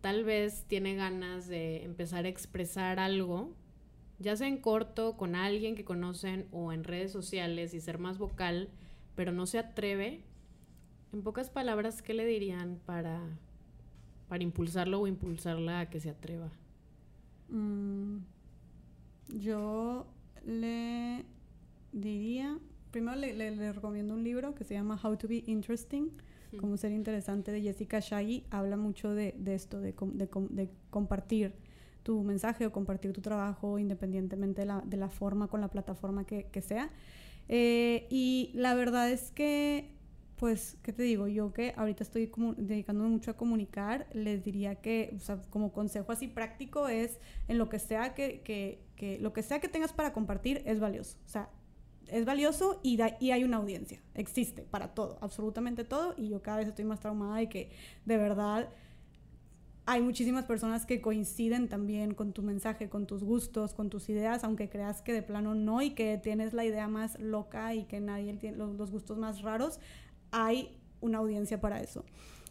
[0.00, 3.54] tal vez tiene ganas de empezar a expresar algo,
[4.18, 8.18] ya sea en corto, con alguien que conocen o en redes sociales y ser más
[8.18, 8.68] vocal,
[9.14, 10.22] pero no se atreve.
[11.12, 13.20] En pocas palabras, ¿qué le dirían para,
[14.28, 16.50] para impulsarlo o impulsarla a que se atreva?
[17.48, 18.18] Mm,
[19.28, 20.06] yo
[20.44, 21.24] le
[21.94, 22.58] diría,
[22.90, 26.10] primero le, recomiendo un libro que se llama How to Be Interesting,
[26.60, 28.44] como ser interesante de Jessica Shaggy.
[28.50, 31.54] Habla mucho de, esto, de, de, compartir
[32.02, 36.24] tu mensaje o compartir tu trabajo independientemente de la, de la forma con la plataforma
[36.24, 36.90] que, que sea.
[37.48, 39.90] Eh, y la verdad es que,
[40.36, 41.26] pues, ¿qué te digo?
[41.26, 46.12] Yo que ahorita estoy dedicándome mucho a comunicar, les diría que, o sea, como consejo
[46.12, 47.18] así práctico es
[47.48, 50.78] en lo que sea que, que, que lo que sea que tengas para compartir es
[50.78, 51.18] valioso.
[51.24, 51.50] O sea,
[52.08, 54.00] es valioso y, y, hay una audiencia.
[54.14, 56.14] Existe para todo, absolutamente todo.
[56.16, 57.70] Y yo cada vez estoy más traumada de que
[58.04, 58.68] de verdad
[59.86, 64.42] hay muchísimas personas que coinciden también con tu mensaje, con tus gustos, con tus ideas,
[64.42, 68.00] aunque creas que de plano no y que tienes la idea más loca y que
[68.00, 69.80] nadie tiene los, gustos más raros.
[70.30, 72.04] Hay una audiencia para eso.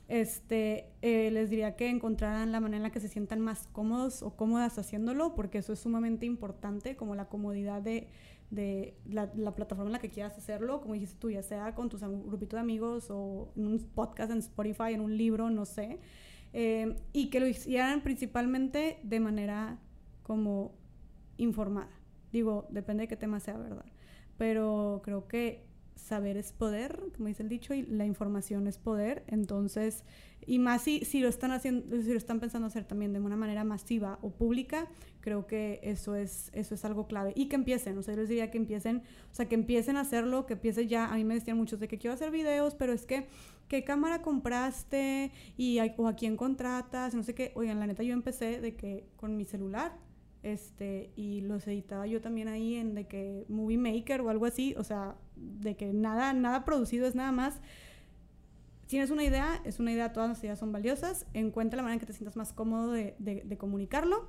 [0.09, 4.21] Este, eh, les diría que encontraran la manera en la que se sientan más cómodos
[4.21, 8.09] o cómodas haciéndolo, porque eso es sumamente importante, como la comodidad de
[8.49, 11.97] de la, plataforma en la que quieras hacerlo, como dijiste tú, ya sea con tu
[11.97, 15.99] grupito de amigos o en un podcast en Spotify, en un libro, no sé,
[16.53, 19.79] eh, y que lo hicieran principalmente de manera
[20.21, 20.73] como
[21.37, 21.89] informada.
[22.31, 23.85] Digo, depende de qué tema sea, ¿verdad?
[24.37, 25.65] Pero creo que
[25.95, 29.23] saber es poder, como dice el dicho, y la información es poder.
[29.27, 30.03] Entonces,
[30.45, 33.35] y más si, si lo están haciendo, si lo están pensando hacer también de una
[33.35, 34.87] manera masiva o pública,
[35.21, 37.33] creo que eso es, eso es algo clave.
[37.35, 40.01] Y que empiecen, o sea, yo les diría que empiecen, o sea, que empiecen a
[40.01, 42.93] hacerlo, que empiecen ya, a mí me decían muchos de que quiero hacer videos, pero
[42.93, 43.27] es que,
[43.67, 45.31] ¿qué cámara compraste?
[45.57, 47.51] Y, o a quién contratas, no sé qué.
[47.55, 49.97] Oigan, la neta yo empecé de que con mi celular,
[50.43, 54.75] este, y los editaba yo también ahí en de que Movie Maker o algo así,
[54.77, 57.61] o sea, de que nada, nada producido es nada más.
[58.81, 61.95] Si tienes una idea, es una idea, todas las ideas son valiosas, encuentra la manera
[61.95, 64.27] en que te sientas más cómodo de, de, comunicarlo,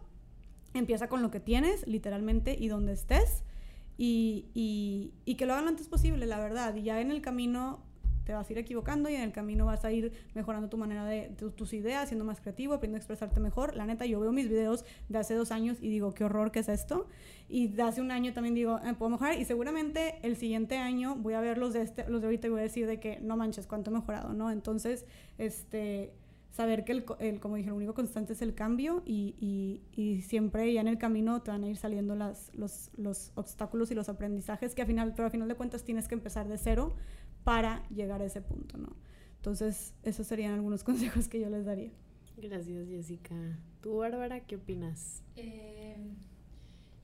[0.73, 3.43] empieza con lo que tienes, literalmente, y donde estés,
[3.99, 7.21] y, y, y que lo hagan lo antes posible, la verdad, y ya en el
[7.21, 7.83] camino
[8.25, 11.05] te vas a ir equivocando y en el camino vas a ir mejorando tu manera
[11.05, 13.77] de, tus ideas, siendo más creativo, aprendiendo a expresarte mejor.
[13.77, 16.61] La neta, yo veo mis videos de hace dos años y digo, qué horror que
[16.61, 17.07] es esto.
[17.49, 19.39] Y de hace un año también digo, eh, puedo mejorar.
[19.39, 22.51] Y seguramente el siguiente año voy a ver los de, este, los de ahorita y
[22.51, 24.51] voy a decir de que no manches, cuánto he mejorado, ¿no?
[24.51, 25.05] Entonces,
[25.39, 26.13] este
[26.55, 30.23] saber que el, el, como dije, lo único constante es el cambio y, y, y,
[30.23, 33.97] siempre ya en el camino te van a ir saliendo las, los, los, obstáculos y
[33.97, 36.95] los aprendizajes que al final, pero al final de cuentas tienes que empezar de cero
[37.45, 38.97] para llegar a ese punto, ¿no?
[39.37, 41.91] Entonces, esos serían algunos consejos que yo les daría.
[42.37, 43.35] Gracias, Jessica.
[43.81, 45.23] ¿Tú, Bárbara, qué opinas?
[45.37, 45.97] Eh,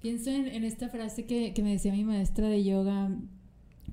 [0.01, 3.11] pienso en, en, esta frase que, que me decía mi maestra de yoga,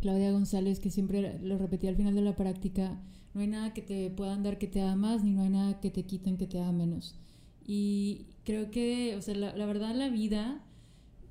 [0.02, 2.98] Claudia González, que siempre lo repetía al final de la práctica,
[3.34, 5.80] no hay nada que te puedan dar que te haga más, ni no hay nada
[5.80, 7.20] que te quiten que te haga menos.
[7.66, 10.64] Y creo que, o sea, la, la verdad la vida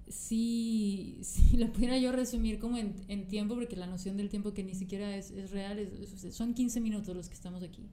[0.08, 4.54] si, si la pudiera yo resumir como en, en, tiempo, porque la noción del tiempo
[4.54, 7.88] que ni siquiera es, es real, es, son 15 minutos los que estamos aquí.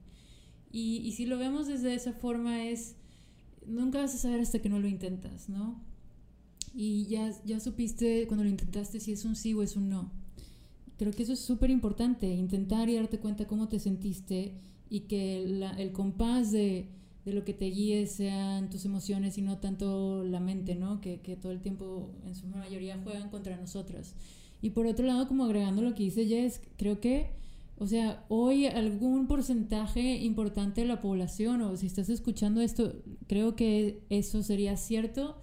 [0.70, 2.96] Y, y, si lo vemos desde esa forma es,
[3.66, 5.80] nunca vas a saber hasta que no lo intentas, ¿no?
[6.74, 10.10] Y ya, ya supiste cuando lo intentaste si es un sí o es un no.
[10.98, 14.54] Creo que eso es súper importante, intentar y darte cuenta cómo te sentiste
[14.90, 16.88] y que la, el compás de
[17.24, 21.00] de lo que te guíe sean tus emociones y no tanto la mente, ¿no?
[21.00, 24.14] Que, que, todo el tiempo, en su mayoría, juegan contra nosotras.
[24.60, 27.30] Y por otro lado, como agregando lo que dice Jess, creo que
[27.76, 32.94] o sea, hoy algún porcentaje importante de la población, o si estás escuchando esto,
[33.26, 35.36] creo que eso sería cierto,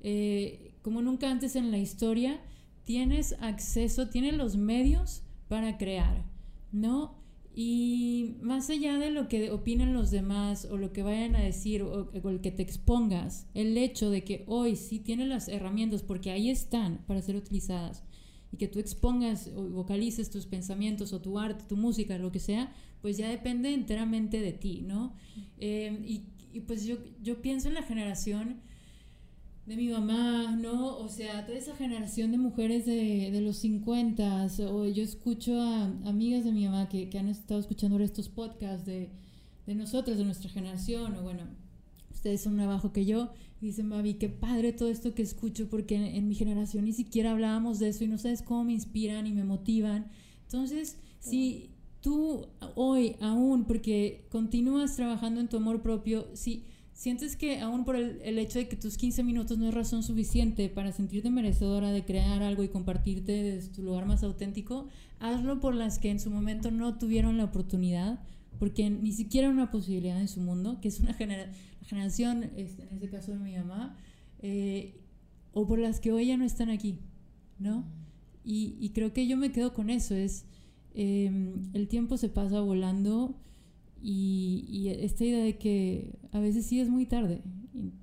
[0.00, 2.40] eh, como nunca antes en la historia,
[2.84, 6.24] tienes acceso, tienes los medios para crear,
[6.72, 7.14] ¿no?
[7.58, 11.82] Y más allá de lo que opinen los demás o lo que vayan a decir
[11.82, 16.30] o, el que te expongas, el hecho de que hoy sí tienes las herramientas porque
[16.30, 18.04] ahí están para ser utilizadas
[18.52, 22.40] y que tú expongas o vocalices tus pensamientos o tu arte, tu música, lo que
[22.40, 25.14] sea, pues ya depende enteramente de ti, ¿no?
[25.56, 28.60] Eh, y, y, pues yo, yo pienso en la generación
[29.66, 30.96] de mi mamá, ¿no?
[30.98, 35.84] O sea, toda esa generación de mujeres de, de los 50, o yo escucho a
[36.04, 39.10] amigas de mi mamá que, que han estado escuchando estos podcasts de,
[39.66, 41.42] de nosotras, de nuestra generación, o bueno,
[42.12, 45.68] ustedes son más abajo que yo, y dicen, Babi, qué padre todo esto que escucho,
[45.68, 49.26] porque en, mi generación ni siquiera hablábamos de eso y no sabes cómo me inspiran
[49.26, 50.06] y me motivan.
[50.42, 56.66] Entonces, si tú hoy aún, porque continúas trabajando en tu amor propio, si
[56.96, 60.02] ¿Sientes que aún por el, el, hecho de que tus 15 minutos no es razón
[60.02, 64.88] suficiente para sentirte merecedora de crear algo y compartirte desde tu lugar más auténtico?
[65.20, 68.24] Hazlo por las que en su momento no tuvieron la oportunidad,
[68.58, 72.94] porque ni siquiera una posibilidad en su mundo, que es una genera generación, este, en
[72.94, 73.98] este caso de mi mamá,
[74.40, 74.94] eh,
[75.52, 76.98] o por las que hoy ya no están aquí,
[77.58, 77.84] ¿no?
[78.42, 80.46] Y, y creo que yo me quedo con eso, es
[80.94, 81.30] eh,
[81.74, 83.38] el tiempo se pasa volando
[84.02, 87.42] y, esta idea de que a veces sí es muy tarde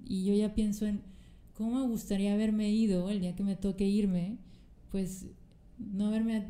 [0.05, 1.01] y, yo ya pienso en
[1.53, 4.37] cómo me gustaría haberme ido el día que me toque irme,
[4.91, 5.27] pues
[5.77, 6.45] no haberme,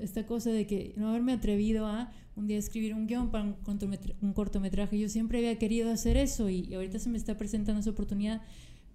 [0.00, 4.32] esta cosa de que no haberme atrevido a un día escribir un guion para un,
[4.34, 4.98] cortometraje.
[4.98, 8.42] Yo siempre había querido hacer eso y, y ahorita se me está presentando esa oportunidad.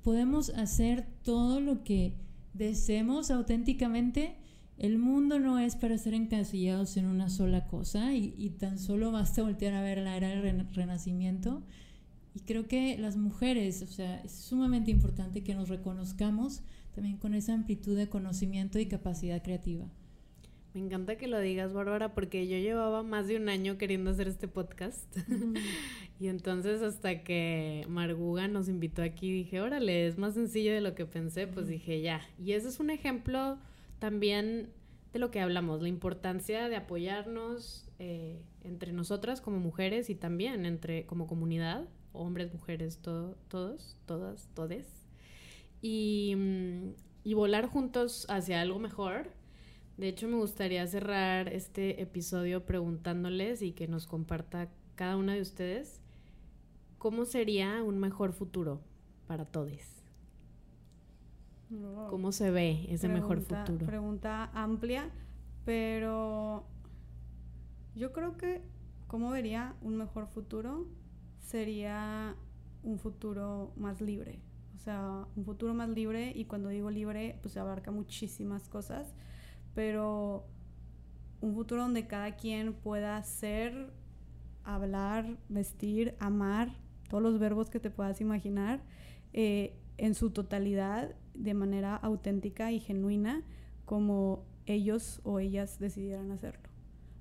[0.03, 2.13] Podemos hacer todo lo que
[2.53, 4.35] deseemos auténticamente
[4.81, 9.43] el mundo no es para ser encasillados en una sola cosa y, tan solo basta
[9.43, 11.61] voltear a ver la era del renacimiento.
[12.33, 16.63] Y creo que las mujeres, o sea, es sumamente importante que nos reconozcamos
[16.95, 19.85] también con esa amplitud de conocimiento y capacidad creativa.
[20.73, 24.27] Me encanta que lo digas, Bárbara, porque yo llevaba más de un año queriendo hacer
[24.27, 25.15] este podcast.
[26.19, 30.95] y entonces hasta que Marguga nos invitó aquí, dije, órale, es más sencillo de lo
[30.95, 32.21] que pensé, pues dije, ya.
[32.43, 33.59] Y ese es un ejemplo
[34.01, 34.73] también
[35.13, 40.65] de lo que hablamos, la importancia de apoyarnos eh, entre nosotras como mujeres y también
[40.65, 44.87] entre como comunidad, hombres, mujeres, todo, todos, todas, todes,
[45.83, 46.93] y, mm,
[47.23, 49.29] y volar juntos hacia algo mejor.
[49.97, 55.41] De hecho, me gustaría cerrar este episodio preguntándoles y que nos comparta cada una de
[55.41, 56.01] ustedes
[56.97, 58.81] cómo sería un mejor futuro
[59.27, 60.00] para todos.
[62.09, 63.85] ¿Cómo se ve ese mejor futuro?
[63.85, 65.09] Pregunta amplia,
[65.63, 66.65] pero
[67.95, 68.61] yo creo que
[69.07, 70.87] cómo vería un mejor futuro
[71.39, 72.35] sería
[72.83, 74.39] un futuro más libre.
[74.75, 79.13] O sea, un futuro más libre y cuando digo libre, pues abarca muchísimas cosas,
[79.75, 80.45] pero
[81.39, 83.93] un futuro donde cada quien pueda ser,
[84.63, 86.75] hablar, vestir, amar,
[87.09, 88.81] todos los verbos que te puedas imaginar,
[89.33, 93.43] eh, en su totalidad de manera auténtica y genuina
[93.85, 96.69] como ellos o ellas decidieran hacerlo.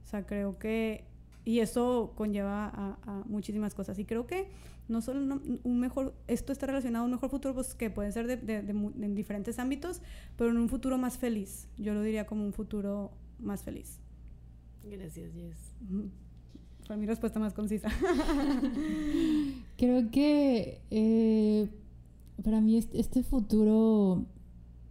[0.04, 1.04] O sea, creo que,
[1.44, 3.98] y eso conlleva a, muchísimas cosas.
[3.98, 4.48] Y creo que
[4.88, 8.26] no solo un mejor, esto está relacionado a un mejor futuro, pues que pueden ser
[8.26, 10.02] de, en diferentes ámbitos,
[10.36, 11.68] pero en un futuro más feliz.
[11.78, 13.98] Yo lo diría como un futuro más feliz.
[14.84, 15.74] Gracias, Jess.
[16.86, 17.88] Fue mi respuesta más concisa.
[19.76, 21.68] creo que eh,
[22.42, 24.26] para mí este futuro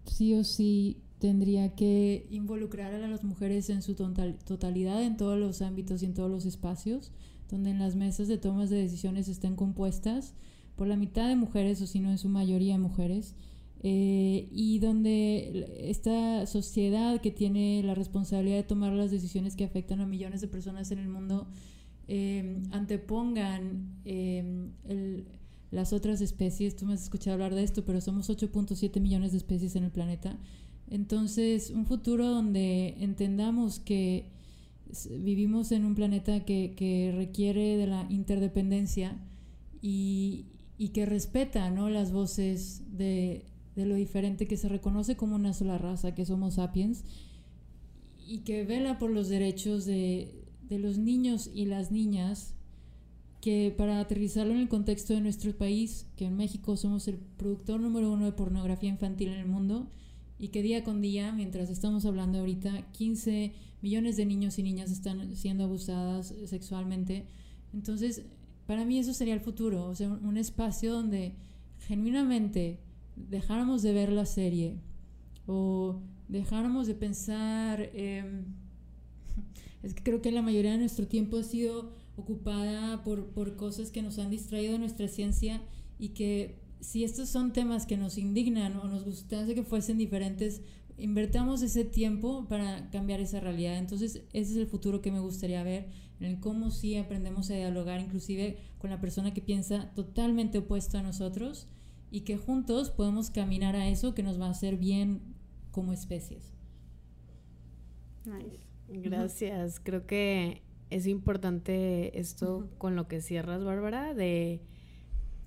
[0.05, 5.61] sí o sí tendría que involucrar a las mujeres en su totalidad, en todos los
[5.61, 7.11] ámbitos y en todos los espacios,
[7.49, 10.33] donde en las mesas de tomas de decisiones estén compuestas
[10.75, 13.35] por la mitad de mujeres o si no en su mayoría mujeres,
[13.81, 20.01] eh, y donde esta sociedad que tiene la responsabilidad de tomar las decisiones que afectan
[20.01, 21.47] a millones de personas en el mundo
[22.07, 25.27] eh, antepongan eh, el
[25.71, 29.37] las otras especies, tú me has escuchado hablar de esto, pero somos 8.7 millones de
[29.37, 30.37] especies en el planeta.
[30.89, 34.31] Entonces, un futuro donde entendamos que
[35.19, 39.15] vivimos en un planeta que, requiere de la interdependencia
[39.81, 40.45] y,
[40.93, 41.89] que respeta ¿no?
[41.89, 43.45] las voces de,
[43.75, 47.03] lo diferente que se reconoce como una sola raza, que somos sapiens,
[48.27, 52.55] y que vela por los derechos de, de los niños y las niñas
[53.41, 57.79] que para aterrizarlo en el contexto de nuestro país, que en México somos el productor
[57.79, 59.87] número uno de pornografía infantil en el mundo
[60.37, 64.91] y que día con día, mientras estamos hablando ahorita, 15 millones de niños y niñas
[64.91, 67.27] están siendo abusadas sexualmente.
[67.73, 68.23] Entonces,
[68.65, 71.35] para mí eso sería el futuro, o sea, un espacio donde
[71.87, 72.79] genuinamente
[73.15, 74.77] dejáramos de ver la serie
[75.45, 78.45] o dejáramos de pensar, em,
[79.83, 83.91] es que creo que la mayoría de nuestro tiempo ha sido ocupada por, por cosas
[83.91, 85.61] que nos han distraído de nuestra ciencia
[85.97, 90.61] y que si estos son temas que nos indignan o nos gustase que fuesen diferentes,
[90.97, 93.77] invertamos ese tiempo para cambiar esa realidad.
[93.77, 95.89] Entonces, ese es el futuro que me gustaría ver,
[96.19, 100.97] en el cómo sí aprendemos a dialogar inclusive con la persona que piensa totalmente opuesto
[100.97, 101.67] a nosotros
[102.11, 105.21] y que juntos podemos caminar a eso que nos va a hacer bien
[105.71, 106.53] como especies.
[108.25, 108.59] Nice.
[108.87, 109.79] Gracias.
[109.79, 114.61] Creo que es importante esto con lo que cierras, Bárbara, de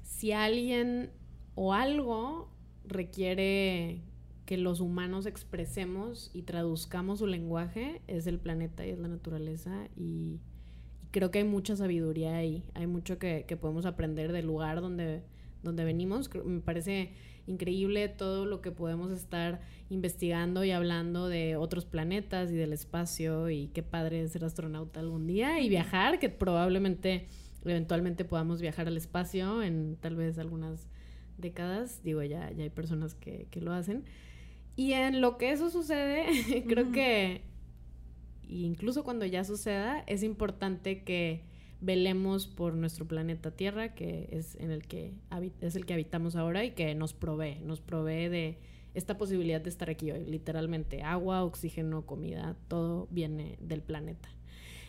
[0.02, 1.10] si alguien
[1.54, 2.48] o algo
[2.84, 4.02] requiere
[4.46, 9.88] que los humanos expresemos y traduzcamos su lenguaje, es el planeta y es la naturaleza
[9.96, 10.40] y,
[11.12, 15.22] creo que hay mucha sabiduría ahí, hay mucho que, que podemos aprender del lugar donde,
[15.62, 16.30] donde venimos.
[16.44, 17.12] Me parece
[17.46, 23.50] increíble todo lo que podemos estar investigando y hablando de otros planetas y del espacio
[23.50, 27.26] y qué padre ser astronauta algún día y viajar, que probablemente
[27.64, 30.88] eventualmente podamos viajar al espacio en tal vez algunas
[31.38, 34.04] décadas, digo, ya, ya hay personas que, que lo hacen.
[34.76, 37.42] Y en lo que eso sucede, creo que
[38.48, 41.44] incluso cuando ya suceda, es importante que
[41.82, 45.12] velemos por nuestro planeta Tierra, que es en el que
[45.60, 48.58] es el que habitamos ahora y que nos provee, nos provee de
[48.94, 54.28] esta posibilidad de estar aquí hoy, literalmente agua, oxígeno, comida, todo viene del planeta.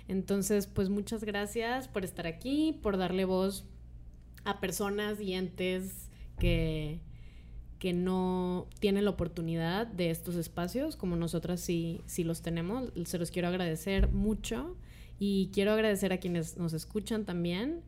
[0.07, 3.65] Entonces, pues muchas gracias por estar aquí, por darle voz
[4.43, 6.99] a personas y entes que,
[7.79, 12.91] que no tienen la oportunidad de estos espacios, como nosotras sí, sí los tenemos.
[13.05, 14.75] Se los quiero agradecer mucho.
[15.25, 17.81] Y quiero agradecer a quienes nos escuchan también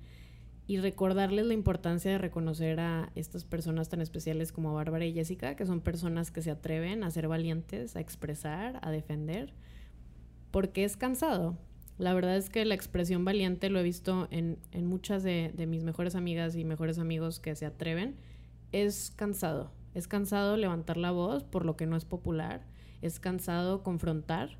[0.68, 5.58] y recordarles la importancia de reconocer a estas personas tan especiales como Bárbara y Jessica,
[5.58, 9.54] que son personas que se atreven a ser valientes, a expresar, a defender,
[10.50, 11.58] porque es cansado.
[11.98, 14.58] La verdad es que la expresión valiente lo he visto en,
[14.88, 18.16] muchas de, de mis mejores amigas y mejores amigos que se atreven.
[18.72, 19.74] Es cansado.
[19.94, 22.66] Es cansado levantar la voz por lo que no es popular.
[23.02, 24.58] Es cansado confrontar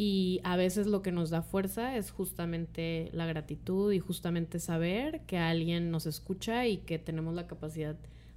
[0.00, 5.22] y a veces lo que nos da fuerza es justamente la gratitud y justamente saber
[5.22, 7.96] que alguien nos escucha y que tenemos la capacidad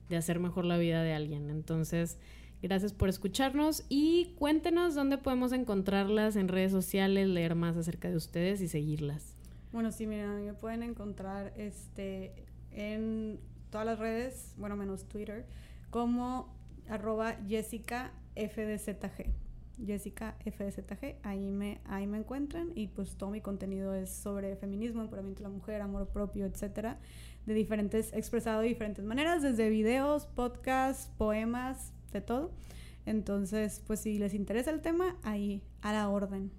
[0.09, 1.51] de hacer mejor la vida de alguien.
[1.51, 2.17] Entonces,
[2.63, 8.15] gracias por escucharnos y cuéntenos dónde podemos encontrarlas en redes sociales, leer más acerca de
[8.15, 9.35] ustedes y seguirlas.
[9.71, 12.33] Bueno, sí, miren, me pueden encontrar este,
[12.71, 13.39] en
[13.69, 15.45] todas las redes, bueno, menos Twitter,
[15.91, 16.51] como
[16.89, 19.50] arroba Jessica FDZG.
[19.85, 25.01] Jessica FZG, ahí me, ahí me encuentran y pues todo mi contenido es sobre feminismo,
[25.01, 26.99] empoderamiento de la mujer, amor propio, etcétera,
[27.45, 32.51] de diferentes, expresado de diferentes maneras, desde videos, podcasts, poemas, de todo.
[33.05, 36.51] Entonces, pues si les interesa el tema, ahí a la orden.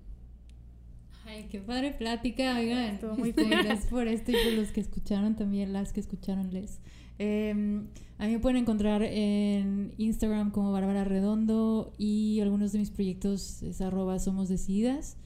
[1.24, 2.94] Ay, qué padre plática, oigan.
[2.94, 3.48] Estuvo muy cool.
[3.48, 6.80] Gracias por esto y por los que escucharon también, las que escucharon les.
[7.18, 7.86] Em,
[8.18, 13.62] a mí me pueden encontrar en Instagram como Bárbara Redondo y algunos de mis proyectos
[13.62, 15.16] es arroba somos decididas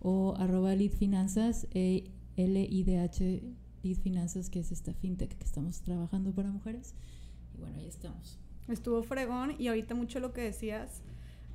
[0.00, 3.42] o arroba leadfinanzas, e L-I-D-H
[3.82, 6.94] Lead Finanzas, que es esta fintech que estamos trabajando para mujeres.
[7.54, 8.38] Y bueno, ahí estamos.
[8.68, 11.02] Estuvo fregón y ahorita mucho lo que decías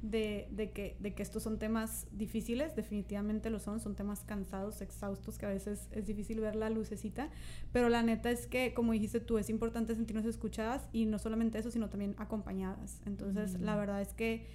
[0.01, 4.81] de, de, que, de que estos son temas difíciles, definitivamente lo son, son temas cansados,
[4.81, 7.29] exhaustos, que a veces es difícil ver la lucecita,
[7.71, 11.59] pero la neta es que, como dijiste tú, es importante sentirnos escuchadas y no solamente
[11.59, 13.01] eso, sino también acompañadas.
[13.05, 14.45] Entonces, la verdad es que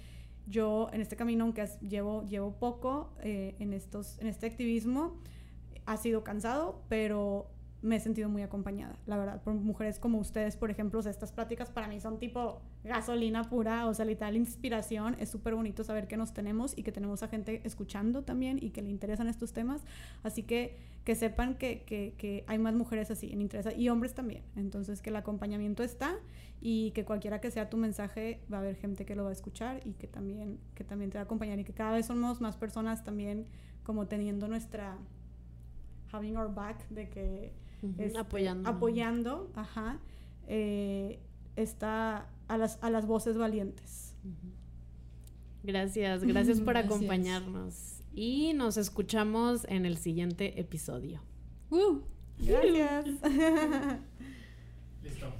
[0.47, 5.19] yo en este camino, aunque llevo, llevo poco eh, en, estos, en este activismo,
[5.85, 7.49] ha sido cansado, pero
[7.81, 11.11] me he sentido muy acompañada, la verdad, por mujeres como ustedes, por ejemplo, o sea,
[11.11, 15.83] estas pláticas para mí son tipo gasolina pura, o sea, literal inspiración, es súper bonito
[15.83, 19.27] saber que nos tenemos y que tenemos a gente escuchando también y que le interesan
[19.27, 19.83] estos temas,
[20.23, 24.13] así que que sepan que, que, que hay más mujeres así en interés y hombres
[24.13, 26.17] también, entonces que el acompañamiento está
[26.59, 29.33] y que cualquiera que sea tu mensaje va a haber gente que lo va a
[29.33, 32.41] escuchar y que también, que también te va a acompañar y que cada vez somos
[32.41, 33.45] más personas también
[33.83, 34.97] como teniendo nuestra
[36.11, 37.53] having our back de que
[37.97, 38.69] este, apoyando.
[38.69, 39.99] Apoyando, ajá,
[40.47, 41.19] eh,
[41.55, 44.15] está a las, a las voces valientes.
[45.63, 51.21] Gracias, gracias por acompañarnos y nos escuchamos en el siguiente episodio.
[51.69, 51.75] Uh.
[51.75, 52.03] ¡Woo!
[52.39, 53.05] Gracias.
[55.03, 55.31] Listo.